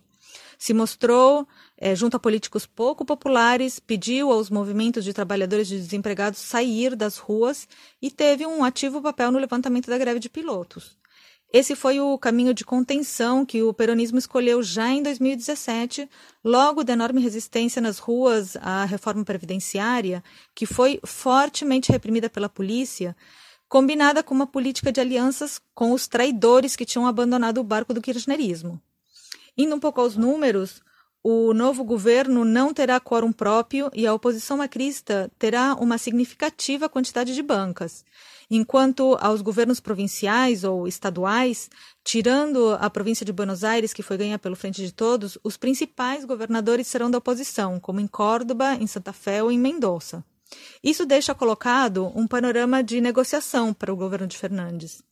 [0.58, 1.46] Se mostrou
[1.76, 6.96] eh, junto a políticos pouco populares, pediu aos movimentos de trabalhadores e de desempregados sair
[6.96, 7.68] das ruas
[8.00, 10.99] e teve um ativo papel no levantamento da greve de pilotos.
[11.52, 16.08] Esse foi o caminho de contenção que o peronismo escolheu já em 2017,
[16.44, 20.22] logo da enorme resistência nas ruas à reforma previdenciária,
[20.54, 23.16] que foi fortemente reprimida pela polícia,
[23.68, 28.00] combinada com uma política de alianças com os traidores que tinham abandonado o barco do
[28.00, 28.80] kirchnerismo.
[29.58, 30.80] Indo um pouco aos números,
[31.22, 37.34] o novo governo não terá quórum próprio e a oposição macrista terá uma significativa quantidade
[37.34, 38.04] de bancas,
[38.50, 41.68] enquanto aos governos provinciais ou estaduais,
[42.02, 46.24] tirando a província de Buenos Aires, que foi ganha pelo Frente de Todos, os principais
[46.24, 50.24] governadores serão da oposição, como em Córdoba, em Santa Fé ou em Mendoza.
[50.82, 55.02] Isso deixa colocado um panorama de negociação para o governo de Fernandes.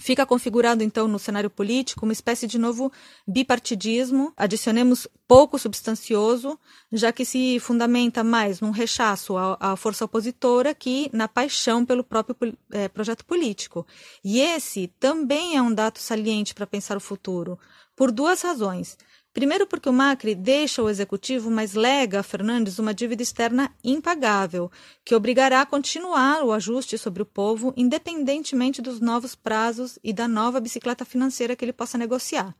[0.00, 2.92] Fica configurado, então, no cenário político uma espécie de novo
[3.26, 6.58] bipartidismo, adicionemos pouco substancioso,
[6.92, 12.04] já que se fundamenta mais num rechaço à, à força opositora que na paixão pelo
[12.04, 12.36] próprio
[12.70, 13.86] é, projeto político.
[14.24, 17.58] E esse também é um dado saliente para pensar o futuro,
[17.96, 18.96] por duas razões.
[19.38, 24.68] Primeiro, porque o Macri deixa o executivo, mas lega a Fernandes uma dívida externa impagável,
[25.04, 30.26] que obrigará a continuar o ajuste sobre o povo, independentemente dos novos prazos e da
[30.26, 32.52] nova bicicleta financeira que ele possa negociar.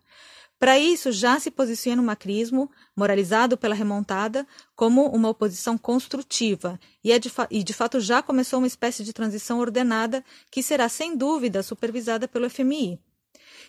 [0.56, 7.10] Para isso, já se posiciona o macrismo, moralizado pela remontada, como uma oposição construtiva, e,
[7.10, 11.16] é de, e de fato já começou uma espécie de transição ordenada que será, sem
[11.16, 13.00] dúvida, supervisada pelo FMI.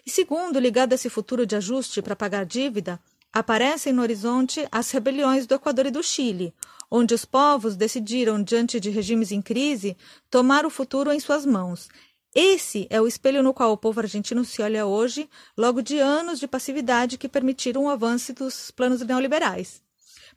[0.06, 3.00] E segundo, ligado a esse futuro de ajuste para pagar dívida,
[3.32, 6.54] aparecem no horizonte as rebeliões do Equador e do Chile,
[6.90, 9.96] onde os povos decidiram, diante de regimes em crise,
[10.30, 11.88] tomar o futuro em suas mãos.
[12.34, 16.40] Esse é o espelho no qual o povo argentino se olha hoje, logo de anos
[16.40, 19.82] de passividade que permitiram o avanço dos planos neoliberais.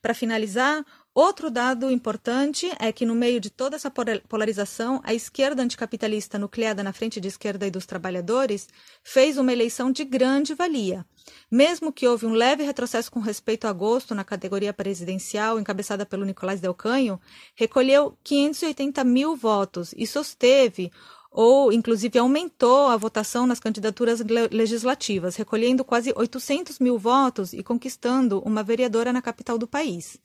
[0.01, 0.85] Para finalizar,
[1.15, 3.93] Outro dado importante é que, no meio de toda essa
[4.27, 8.67] polarização, a esquerda anticapitalista nucleada na frente de esquerda e dos trabalhadores
[9.03, 11.05] fez uma eleição de grande valia.
[11.51, 16.25] Mesmo que houve um leve retrocesso com respeito a agosto na categoria presidencial, encabeçada pelo
[16.25, 17.21] Nicolás Del Canho,
[17.55, 20.91] recolheu 580 mil votos e sosteve
[21.31, 28.41] ou inclusive aumentou a votação nas candidaturas legislativas, recolhendo quase 800 mil votos e conquistando
[28.41, 30.19] uma vereadora na capital do país.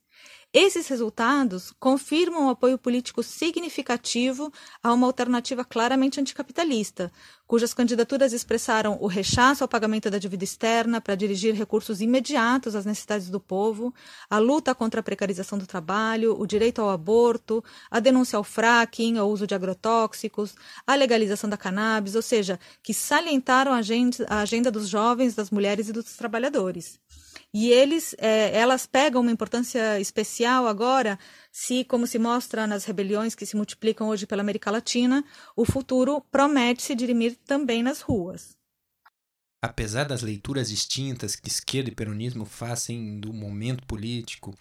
[0.54, 7.12] Esses resultados confirmam o apoio político significativo a uma alternativa claramente anticapitalista,
[7.46, 12.86] cujas candidaturas expressaram o rechaço ao pagamento da dívida externa para dirigir recursos imediatos às
[12.86, 13.94] necessidades do povo,
[14.30, 19.18] a luta contra a precarização do trabalho, o direito ao aborto, a denúncia ao fracking,
[19.18, 20.56] ao uso de agrotóxicos,
[20.88, 25.52] a legalização da cannabis, ou seja, que salientaram a agenda, a agenda dos jovens, das
[25.52, 26.98] mulheres e dos trabalhadores.
[27.60, 31.18] E eles, é, elas pegam uma importância especial agora,
[31.52, 36.22] se, como se mostra nas rebeliões que se multiplicam hoje pela América Latina, o futuro
[36.32, 38.56] promete se dirimir também nas ruas.
[39.60, 44.54] Apesar das leituras distintas que esquerda e peronismo fazem do momento político,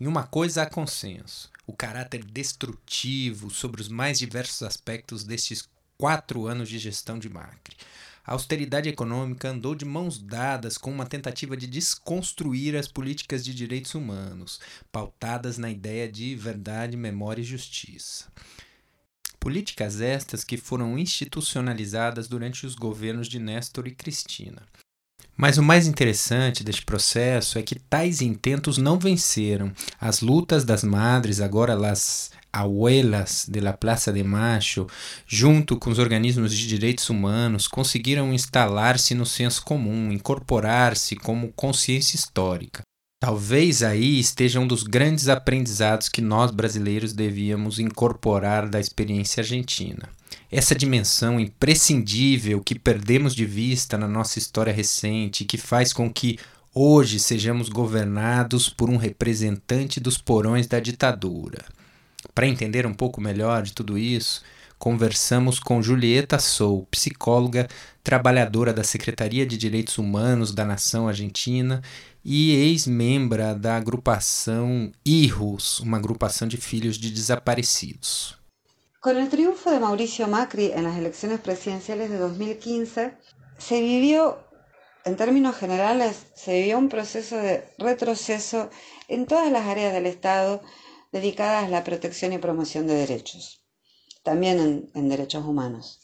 [0.00, 5.68] em uma coisa há consenso: o caráter destrutivo sobre os mais diversos aspectos destes
[5.98, 7.76] quatro anos de gestão de Macri.
[8.28, 13.54] A austeridade econômica andou de mãos dadas com uma tentativa de desconstruir as políticas de
[13.54, 14.60] direitos humanos,
[14.92, 18.30] pautadas na ideia de verdade, memória e justiça.
[19.40, 24.62] Políticas estas que foram institucionalizadas durante os governos de Néstor e Cristina.
[25.40, 29.72] Mas o mais interessante deste processo é que tais intentos não venceram.
[30.00, 34.88] As lutas das madres, agora las abuelas de la Plaza de Macho,
[35.28, 42.16] junto com os organismos de direitos humanos, conseguiram instalar-se no senso comum, incorporar-se como consciência
[42.16, 42.87] histórica.
[43.20, 50.08] Talvez aí esteja um dos grandes aprendizados que nós brasileiros devíamos incorporar da experiência argentina.
[50.50, 56.38] Essa dimensão imprescindível que perdemos de vista na nossa história recente, que faz com que
[56.72, 61.64] hoje sejamos governados por um representante dos porões da ditadura.
[62.32, 64.42] Para entender um pouco melhor de tudo isso,
[64.78, 67.66] conversamos com Julieta Sou, psicóloga,
[68.04, 71.82] trabalhadora da Secretaria de Direitos Humanos da Nação Argentina
[72.24, 78.38] e ex-membra da agrupação IRUS, uma agrupação de filhos de desaparecidos.
[79.00, 83.12] Com o triunfo de Mauricio Macri nas eleições presidenciais de 2015,
[83.58, 84.36] se viveu,
[85.06, 88.68] em termos generais, se viveu um processo de retrocesso
[89.08, 90.60] em todas as áreas do Estado
[91.12, 93.64] dedicadas a la protección y promoción de derechos,
[94.22, 96.00] también en, derechos humanos.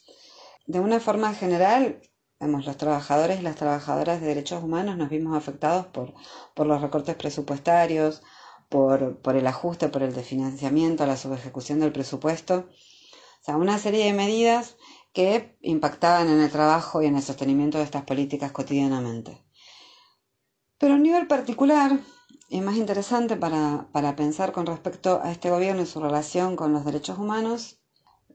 [0.66, 2.00] De una forma general,
[2.46, 6.14] los trabajadores y las trabajadoras de derechos humanos nos vimos afectados por,
[6.54, 8.22] por los recortes presupuestarios,
[8.68, 12.68] por, por, el ajuste, por el desfinanciamiento, la subejecución del presupuesto.
[13.40, 14.76] O sea, una serie de medidas
[15.12, 19.44] que impactaban en el trabajo y en el sostenimiento de estas políticas cotidianamente.
[20.78, 22.00] Pero a nivel particular,
[22.48, 26.72] y más interesante para, para pensar con respecto a este gobierno y su relación con
[26.72, 27.80] los derechos humanos,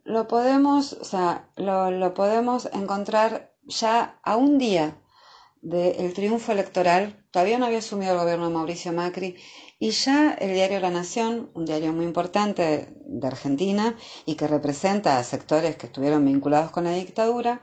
[0.04, 4.98] lo podemos, o sea, lo, lo podemos encontrar ya a un día
[5.62, 9.36] del triunfo electoral todavía no había asumido el gobierno de Mauricio Macri
[9.78, 13.96] y ya el diario La Nación, un diario muy importante de Argentina
[14.26, 17.62] y que representa a sectores que estuvieron vinculados con la dictadura,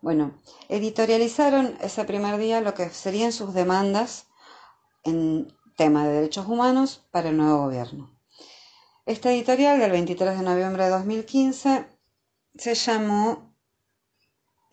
[0.00, 4.26] bueno, editorializaron ese primer día lo que serían sus demandas
[5.04, 8.14] en tema de derechos humanos para el nuevo gobierno.
[9.04, 11.86] Este editorial del 23 de noviembre de 2015
[12.56, 13.45] se llamó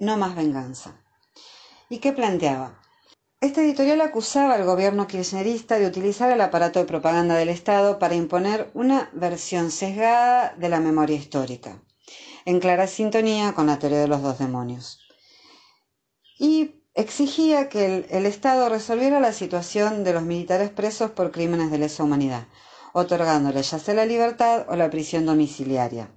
[0.04, 1.00] No más venganza.
[1.88, 2.78] ¿Y qué planteaba?
[3.40, 8.14] Este editorial acusaba al gobierno kirchnerista de utilizar el aparato de propaganda del Estado para
[8.14, 11.82] imponer una versión sesgada de la memoria histórica,
[12.44, 15.00] en clara sintonía con la teoría de los dos demonios.
[16.38, 21.72] Y exigía que el, el Estado resolviera la situación de los militares presos por crímenes
[21.72, 22.48] de lesa humanidad,
[22.92, 26.10] otorgándoles ya sea la libertad o la prisión domiciliaria.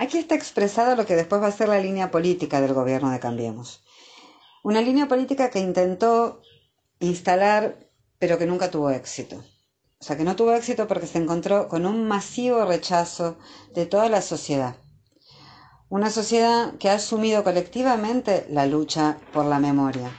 [0.00, 3.20] Aquí está expresado lo que después va a ser la línea política del gobierno de
[3.20, 3.84] Cambiemos.
[4.64, 6.40] Una línea política que intentó
[7.00, 7.76] instalar,
[8.18, 9.44] pero que nunca tuvo éxito.
[10.00, 13.36] O sea, que no tuvo éxito porque se encontró con un masivo rechazo
[13.74, 14.76] de toda la sociedad.
[15.90, 20.10] Una sociedad que ha asumido colectivamente la lucha por la memoria.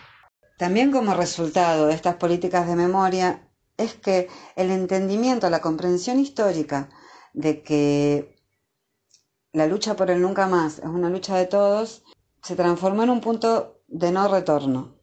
[0.59, 6.91] También como resultado de estas políticas de memoria es que el entendimiento, la comprensión histórica
[7.34, 8.30] de que
[9.54, 12.04] la lucha por el nunca más es una lucha de todos,
[12.41, 14.95] se transformó en un punto de no retorno,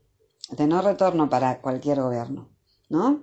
[0.51, 2.49] de no retorno para cualquier gobierno,
[2.89, 3.23] ¿no?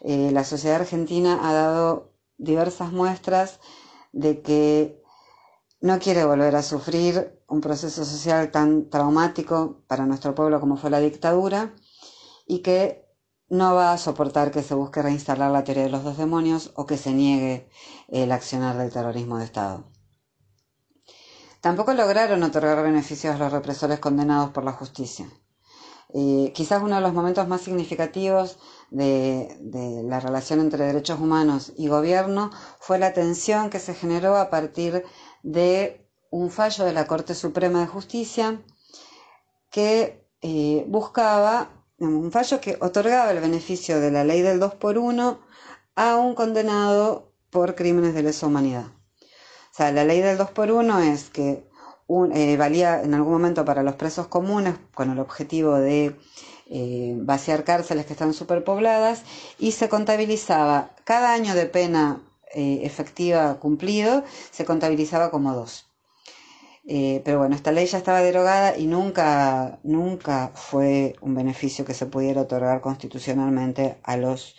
[0.00, 3.60] Eh, la sociedad argentina ha dado diversas muestras
[4.12, 5.02] de que
[5.80, 10.90] no quiere volver a sufrir un proceso social tan traumático para nuestro pueblo como fue
[10.90, 11.74] la dictadura
[12.46, 13.04] y que
[13.48, 16.86] no va a soportar que se busque reinstalar la teoría de los dos demonios o
[16.86, 17.68] que se niegue
[18.08, 19.84] el accionar del terrorismo de Estado.
[21.64, 25.26] Tampoco lograron otorgar beneficios a los represores condenados por la justicia.
[26.52, 28.58] Quizás uno de los momentos más significativos
[28.90, 32.50] de, de, la relación entre derechos humanos y gobierno
[32.80, 35.04] fue la tensión que se generó a partir
[35.42, 38.62] de un fallo de la Corte Suprema de Justicia
[39.70, 44.98] que eh, buscaba, un fallo que otorgaba el beneficio de la ley del 2 por
[44.98, 45.40] 1
[45.96, 48.88] a un condenado por crímenes de lesa humanidad.
[49.74, 51.64] O sea, la ley del 2 por 1 es que
[52.32, 56.14] eh, valía en algún momento para los presos comunes con el objetivo de
[56.70, 59.24] eh, vaciar cárceles que están superpobladas
[59.58, 62.22] y se contabilizaba cada año de pena
[62.54, 64.22] eh, efectiva cumplido,
[64.52, 65.86] se contabilizaba como dos.
[66.86, 72.06] Pero bueno, esta ley ya estaba derogada y nunca, nunca fue un beneficio que se
[72.06, 74.54] pudiera otorgar constitucionalmente a los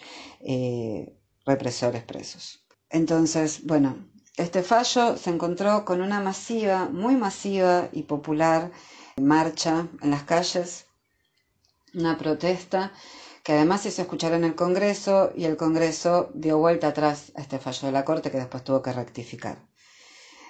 [1.46, 2.66] represores presos.
[2.90, 3.96] Entonces, bueno,
[4.38, 8.72] este fallo se encontró con una masiva, muy masiva y popular
[9.18, 10.86] marcha en las calles,
[11.94, 12.92] una protesta
[13.44, 17.42] que además se hizo escuchar en el Congreso y el Congreso dio vuelta atrás a
[17.42, 19.58] este fallo de la Corte que después tuvo que rectificar.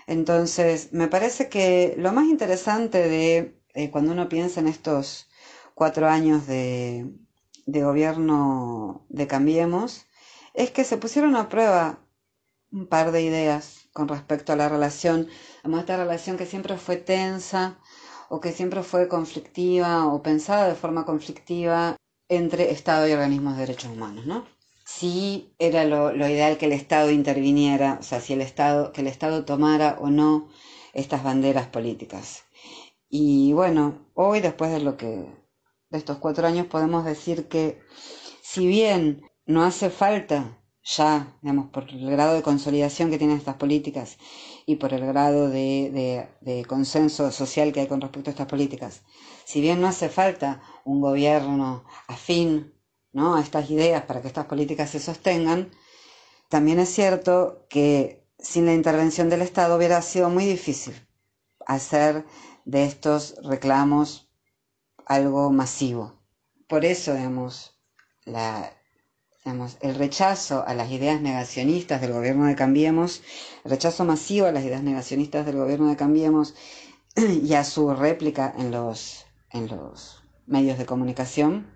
[0.07, 5.27] Entonces, me parece que lo más interesante de eh, cuando uno piensa en estos
[5.73, 7.11] cuatro años de
[7.65, 10.05] gobierno de Cambiemos,
[10.53, 12.04] es que se pusieron a prueba
[12.76, 15.30] un par de ideas con respecto a la relación,
[15.63, 17.80] a esta relación que siempre fue tensa
[18.28, 21.95] o que siempre fue conflictiva o pensada de forma conflictiva
[22.28, 24.45] entre Estado y organismos de derechos humanos, ¿no?
[24.86, 29.01] Si era lo, lo, ideal que el Estado interviniera, o sea, si el Estado, que
[29.01, 30.49] el Estado tomara o no
[30.93, 32.43] estas banderas políticas.
[33.09, 35.07] Y bueno, hoy después de lo que,
[35.89, 37.80] de estos cuatro años podemos decir que
[38.41, 43.55] si bien no hace falta ya, digamos, por el grado de consolidación que tienen estas
[43.55, 44.17] políticas
[44.67, 46.27] y por el grado de,
[46.67, 49.01] consenso social que hay con respecto a estas políticas,
[49.45, 52.73] si bien no hace falta un gobierno afín
[53.13, 53.36] ¿no?
[53.36, 55.71] a estas ideas para que estas políticas se sostengan,
[56.49, 60.93] también es cierto que sin la intervención del Estado hubiera sido muy difícil
[61.65, 62.25] hacer
[62.65, 64.29] de estos reclamos
[65.07, 66.13] algo masivo.
[66.67, 67.79] Por eso, digamos,
[68.25, 68.74] la,
[69.45, 73.21] el rechazo a las ideas negacionistas del gobierno de Cambiemos,
[73.63, 76.55] el rechazo masivo a las ideas negacionistas del gobierno de Cambiemos
[77.15, 81.67] y a su réplica en los, en los medios de comunicación,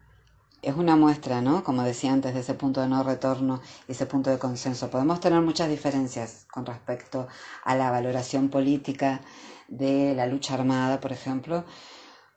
[0.61, 1.63] es una muestra, ¿no?
[1.63, 4.89] Como decía antes, de ese punto de no retorno y ese punto de consenso.
[4.89, 7.27] Podemos tener muchas diferencias con respecto
[7.63, 9.21] a la valoración política
[9.67, 11.63] de la lucha armada, por ejemplo.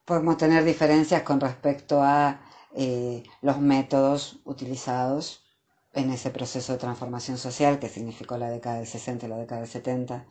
[0.05, 2.41] Podemos tener diferencias con respecto a
[2.75, 5.45] eh, los métodos utilizados
[5.93, 9.61] en ese proceso de transformación social que significó la década del 60 y la década
[9.61, 10.27] del 70.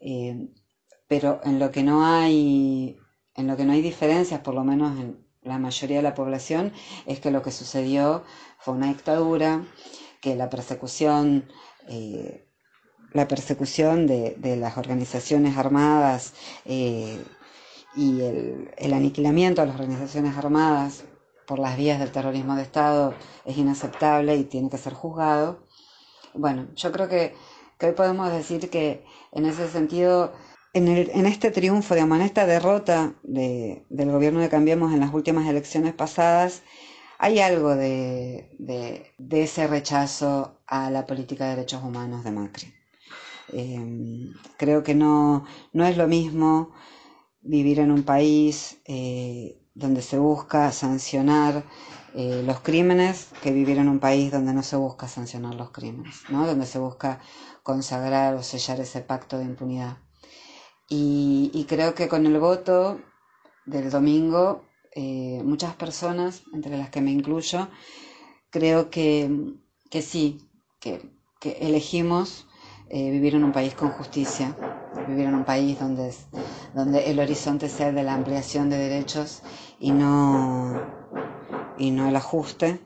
[0.00, 0.48] Eh,
[1.06, 2.98] pero en lo que no hay
[3.34, 6.72] en lo que no hay diferencias, por lo menos en, la mayoría de la población
[7.04, 8.24] es que lo que sucedió
[8.58, 9.64] fue una dictadura,
[10.20, 11.48] que la persecución,
[11.86, 12.48] eh,
[13.12, 16.32] la persecución de, las organizaciones armadas
[16.64, 21.04] y el, aniquilamiento de las organizaciones armadas
[21.46, 23.14] por las vías del terrorismo de Estado
[23.44, 25.66] es inaceptable y tiene que ser juzgado.
[26.34, 27.34] Bueno, yo creo que,
[27.80, 30.32] hoy podemos decir que en ese sentido,
[30.74, 35.94] en, este triunfo, digamos, en esta derrota del gobierno de Cambiemos en las últimas elecciones
[35.94, 36.62] pasadas,
[37.18, 38.50] hay algo de,
[39.30, 42.74] ese rechazo a la política de derechos humanos de Macri.
[43.52, 46.72] Em, creo que no, no es lo mismo
[47.40, 51.62] vivir en un país eh, donde se busca sancionar
[52.14, 56.22] eh, los crímenes que vivir en un país donde no se busca sancionar los crímenes,
[56.30, 56.46] ¿no?
[56.46, 57.20] donde se busca
[57.62, 59.98] consagrar o sellar ese pacto de impunidad.
[60.88, 63.00] Y, creo que con el voto
[63.66, 67.68] del domingo, eh, muchas personas, entre las que me incluyo,
[68.50, 69.28] creo que,
[69.90, 70.48] que sí,
[70.80, 72.45] que, que elegimos
[72.88, 74.56] eh, vivir en un país con justicia,
[75.08, 76.14] vivir en un país donde,
[76.74, 79.42] donde el horizonte sea de la ampliación de derechos
[79.80, 80.80] y no,
[81.78, 82.80] y no el ajuste.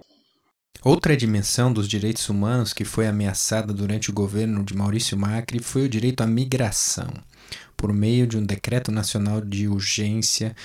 [0.82, 5.84] Outra dimensão dos direitos humanos que foi ameaçada durante o governo de Maurício Macri foi
[5.84, 7.12] o direito à migração,
[7.76, 10.56] por meio de um decreto nacional de urgência,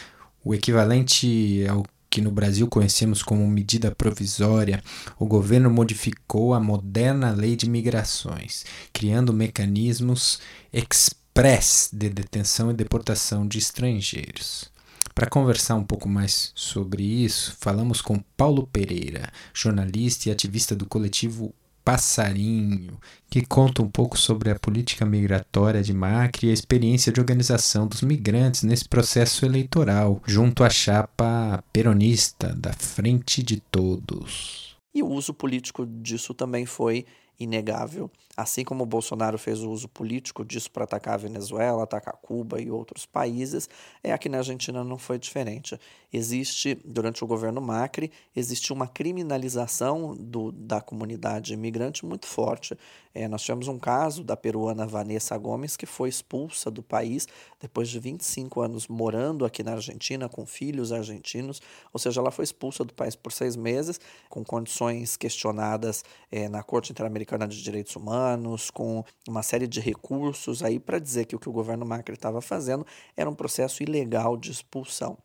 [0.41, 4.81] o equivalente ao que no Brasil conhecemos como medida provisória,
[5.19, 8.63] o governo modificou a moderna lei de migrações,
[8.93, 10.39] criando mecanismos
[10.71, 14.71] express de detenção e deportação de estrangeiros.
[15.13, 20.85] Para conversar um pouco mais sobre isso, falamos com Paulo Pereira, jornalista e ativista do
[20.85, 21.53] coletivo
[21.85, 22.99] Passarinho,
[23.29, 27.85] que conta um pouco sobre a política migratória de Macri e a experiência de organização
[27.85, 34.75] dos migrantes nesse processo eleitoral, junto à chapa peronista da Frente de Todos.
[34.95, 37.05] E o uso político disso também foi
[37.39, 38.09] inegável.
[38.35, 42.61] Assim como o Bolsonaro fez o uso político disso para atacar a Venezuela, atacar Cuba
[42.61, 43.69] e outros países,
[44.03, 45.79] é aqui na Argentina não foi diferente.
[46.11, 52.77] Existe, durante o governo Macri, existe uma criminalização do, da comunidade imigrante muito forte.
[53.13, 57.27] É, nós tivemos um caso da peruana Vanessa Gomes, que foi expulsa do país
[57.61, 61.61] depois de 25 anos morando aqui na Argentina, com filhos argentinos,
[61.93, 63.99] ou seja, ela foi expulsa do país por seis meses,
[64.29, 70.63] com condições questionadas é, na Corte Interamericana de Direitos Humanos, com uma série de recursos
[70.63, 72.85] aí para dizer que o que o governo Macri estava fazendo
[73.17, 75.17] era um processo ilegal de expulsão.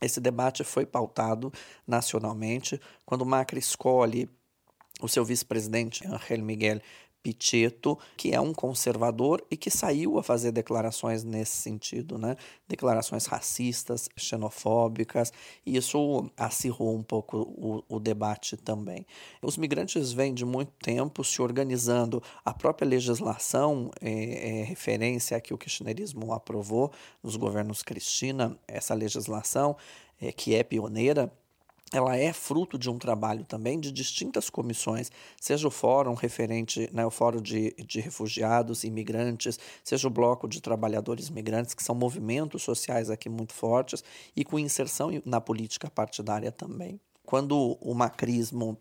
[0.00, 1.52] Esse debate foi pautado
[1.86, 4.28] nacionalmente quando Macri escolhe
[5.00, 6.80] o seu vice-presidente, Angel Miguel
[7.22, 12.36] Pichetto, que é um conservador e que saiu a fazer declarações nesse sentido, né?
[12.66, 15.32] Declarações racistas, xenofóbicas,
[15.66, 19.04] e isso acirrou um pouco o, o debate também.
[19.42, 22.22] Os migrantes vêm de muito tempo se organizando.
[22.44, 26.92] A própria legislação é, é referência a que o kirchnerismo aprovou
[27.22, 29.76] nos governos Cristina, essa legislação
[30.20, 31.32] é, que é pioneira
[31.92, 35.10] ela é fruto de um trabalho também de distintas comissões,
[35.40, 40.60] seja o fórum referente, né, o fórum de, de refugiados, imigrantes, seja o bloco de
[40.60, 44.04] trabalhadores migrantes, que são movimentos sociais aqui muito fortes
[44.36, 47.00] e com inserção na política partidária também.
[47.24, 48.78] Quando o macrismo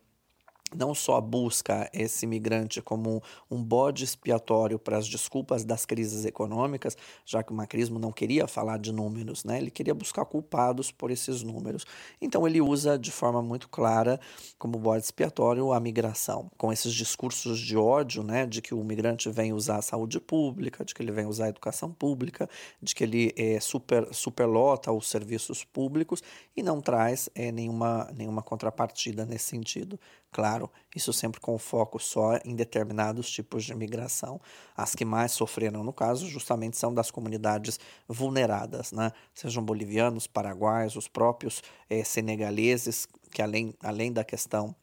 [0.75, 6.97] não só busca esse imigrante como um bode expiatório para as desculpas das crises econômicas,
[7.25, 9.57] já que o macrismo não queria falar de números, né?
[9.57, 11.85] ele queria buscar culpados por esses números.
[12.21, 14.19] Então ele usa de forma muito clara
[14.57, 18.45] como bode expiatório a migração, com esses discursos de ódio, né?
[18.45, 21.49] de que o migrante vem usar a saúde pública, de que ele vem usar a
[21.49, 22.49] educação pública,
[22.81, 26.21] de que ele é, super, superlota os serviços públicos
[26.55, 29.97] e não traz é, nenhuma, nenhuma contrapartida nesse sentido.
[30.37, 34.39] Claro, isso sempre com foco só em determinados tipos de migração.
[34.75, 39.11] As que mais sofreram, no caso, justamente são das comunidades vulneradas, né?
[39.33, 44.75] sejam bolivianos, paraguaios, os próprios eh, senegaleses, que além, além da questão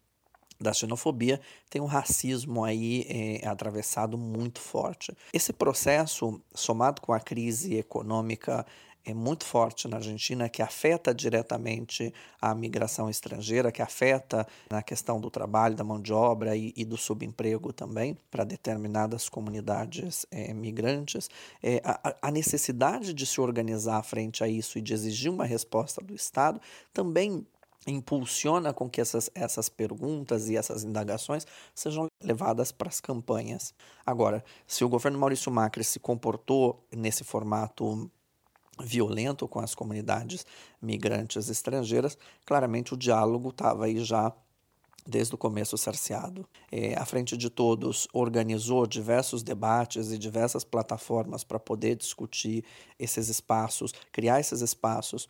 [0.61, 1.41] da xenofobia,
[1.71, 5.17] tem um racismo aí é, atravessado muito forte.
[5.33, 8.67] Esse processo, somado com a crise econômica
[9.05, 15.21] é muito forte na Argentina, que afeta diretamente a migração estrangeira, que afeta na questão
[15.21, 20.55] do trabalho, da mão de obra e, e do subemprego também para determinadas comunidades é,
[20.55, 21.29] migrantes.
[21.63, 26.03] É, a, a necessidade de se organizar frente a isso e de exigir uma resposta
[26.03, 26.61] do Estado
[26.93, 27.47] também
[27.87, 33.75] impulsiona com que essas, essas perguntas e essas indagações sejam levadas para as campanhas.
[34.07, 38.11] Agora, se o governo Maurício Macri se comportou nesse formato
[38.81, 40.47] violento com as comunidades
[40.81, 44.33] migrantes estrangeiras, claramente o diálogo estava aí já
[45.07, 46.49] desde o começo cerceado.
[46.73, 52.65] É, a Frente de Todos organizou diversos debates e diversas plataformas para poder discutir
[52.99, 55.29] esses espaços, criar esses espaços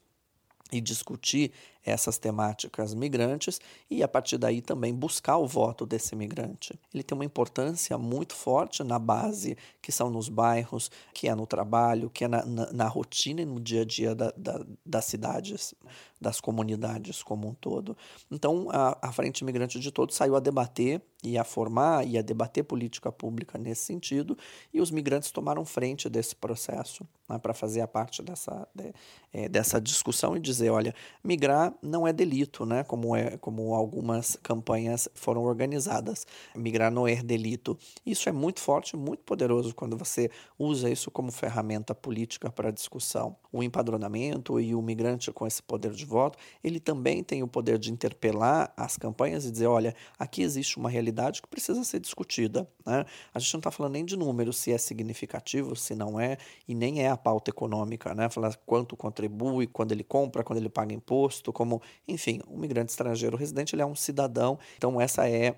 [0.72, 1.52] e discutir
[1.84, 6.78] essas temáticas migrantes e a partir daí também buscar o voto desse migrante.
[6.92, 11.46] Ele tem uma importância muito forte na base, que são nos bairros, que é no
[11.46, 15.04] trabalho, que é na, na, na rotina e no dia a dia da, da, das
[15.04, 15.74] cidades,
[16.20, 17.96] das comunidades como um todo.
[18.30, 22.22] Então a, a Frente Imigrante de Todos saiu a debater e a formar e a
[22.22, 24.36] debater política pública nesse sentido
[24.72, 28.92] e os migrantes tomaram frente desse processo né, para fazer a parte dessa, de,
[29.32, 32.84] é, dessa discussão e dizer, olha, migrar não é delito, né?
[32.84, 36.26] Como, é, como algumas campanhas foram organizadas.
[36.54, 37.78] Migrar não é delito.
[38.04, 43.36] Isso é muito forte, muito poderoso quando você usa isso como ferramenta política para discussão.
[43.52, 47.78] O empadronamento e o migrante com esse poder de voto, ele também tem o poder
[47.78, 52.68] de interpelar as campanhas e dizer, olha, aqui existe uma realidade que precisa ser discutida.
[52.84, 53.04] Né?
[53.32, 56.36] A gente não está falando nem de números, se é significativo, se não é,
[56.66, 58.28] e nem é a pauta econômica, né?
[58.28, 61.63] Falar quanto contribui, quando ele compra, quando ele paga imposto, como,
[62.06, 64.58] enfim, o migrante estrangeiro residente ele é um cidadão.
[64.76, 65.56] Então essa é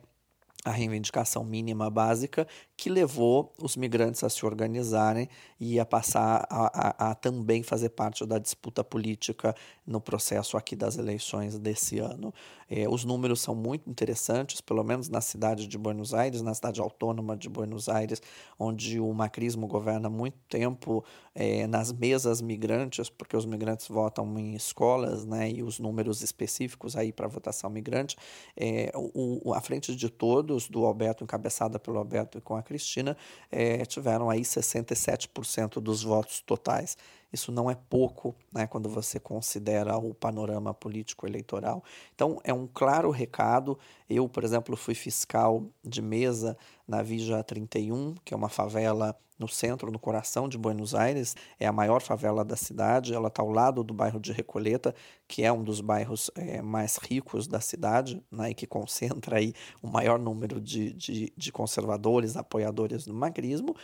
[0.66, 2.44] a reivindicação mínima básica
[2.76, 5.28] que levou os migrantes a se organizarem
[5.60, 9.55] e a passar a, a, a, também fazer parte da disputa política
[9.86, 12.34] no processo aqui das eleições desse ano.
[12.68, 16.80] É, os números são muito interessantes, pelo menos na cidade de Buenos Aires, na cidade
[16.80, 18.20] autônoma de Buenos Aires,
[18.59, 24.55] onde o macrismo governa muito tempo é, nas mesas migrantes, porque os migrantes votam em
[24.55, 28.16] escolas, né, e os números específicos aí para votação migrante,
[28.56, 30.10] é, o, a frente de
[30.69, 33.16] do Alberto, encabeçada pelo Alberto e com a Cristina,
[33.51, 36.97] é, tiveram aí 67% dos votos totais.
[37.36, 41.84] Isso não é pouco né, quando você considera o panorama político eleitoral.
[42.14, 43.78] Então, é um claro recado.
[44.08, 46.56] Eu, por exemplo, fui fiscal de mesa
[46.88, 51.36] na Vija 31, que é uma favela no centro, no coração de Buenos Aires.
[51.60, 53.12] É a maior favela da cidade.
[53.12, 54.94] Ela está ao lado do bairro de Recoleta,
[55.28, 59.52] que é um dos bairros é, mais ricos da cidade né, e que concentra aí
[59.82, 63.76] o maior número de, de, de conservadores, apoiadores do macrismo.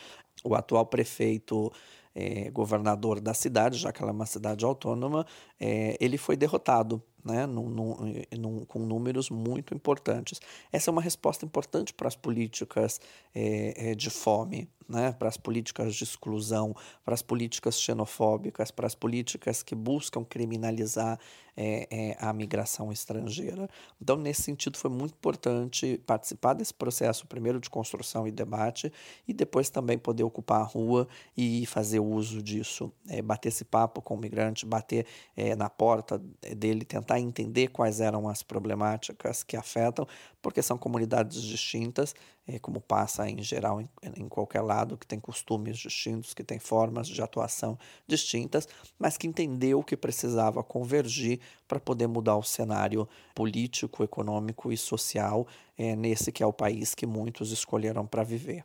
[0.43, 1.71] O atual prefeito
[2.15, 5.27] é, governador da cidade, já que ela é uma cidade autônoma,
[5.59, 7.97] é, ele foi derrotado né, num, num,
[8.39, 10.41] num, com números muito importantes.
[10.71, 13.01] Essa é uma resposta importante para as políticas
[13.35, 16.75] é, de fome, né, para as políticas de exclusão,
[17.05, 21.19] para as políticas xenofóbicas, para as políticas que buscam criminalizar
[21.57, 23.69] é, é, a migração estrangeira.
[24.01, 28.93] Então, nesse sentido, foi muito importante participar desse processo, primeiro de construção e debate,
[29.29, 34.01] e depois também poder ocupar a rua e fazer uso disso, é, bater esse papo
[34.01, 36.19] com o migrante, bater é, na porta
[36.57, 40.07] dele, tentar entender quais eram as problemáticas que afetam,
[40.41, 42.15] porque são comunidades distintas,
[42.47, 46.59] é, como passa em geral em, em, qualquer lado, que tem costumes distintos, que tem
[46.59, 48.69] formas de atuação distintas,
[48.99, 55.47] mas que entendeu que precisava convergir para poder mudar o cenário político, econômico e social
[55.79, 58.65] é, nesse que é o país que muitos escolheram para viver.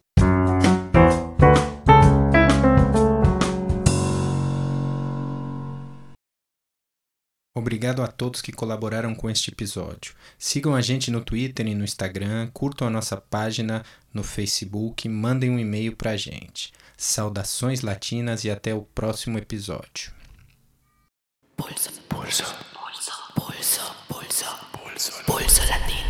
[7.58, 10.14] Obrigado a todos que colaboraram com este episódio.
[10.38, 15.50] Sigam a gente no Twitter e no Instagram, curtam a nossa página no Facebook, mandem
[15.50, 16.72] um e-mail para a gente.
[16.96, 20.12] Saudações latinas e até o próximo episódio.
[21.56, 22.44] Pulso, pulso,
[22.76, 26.07] pulso, pulso, pulso, pulso, pulso latino.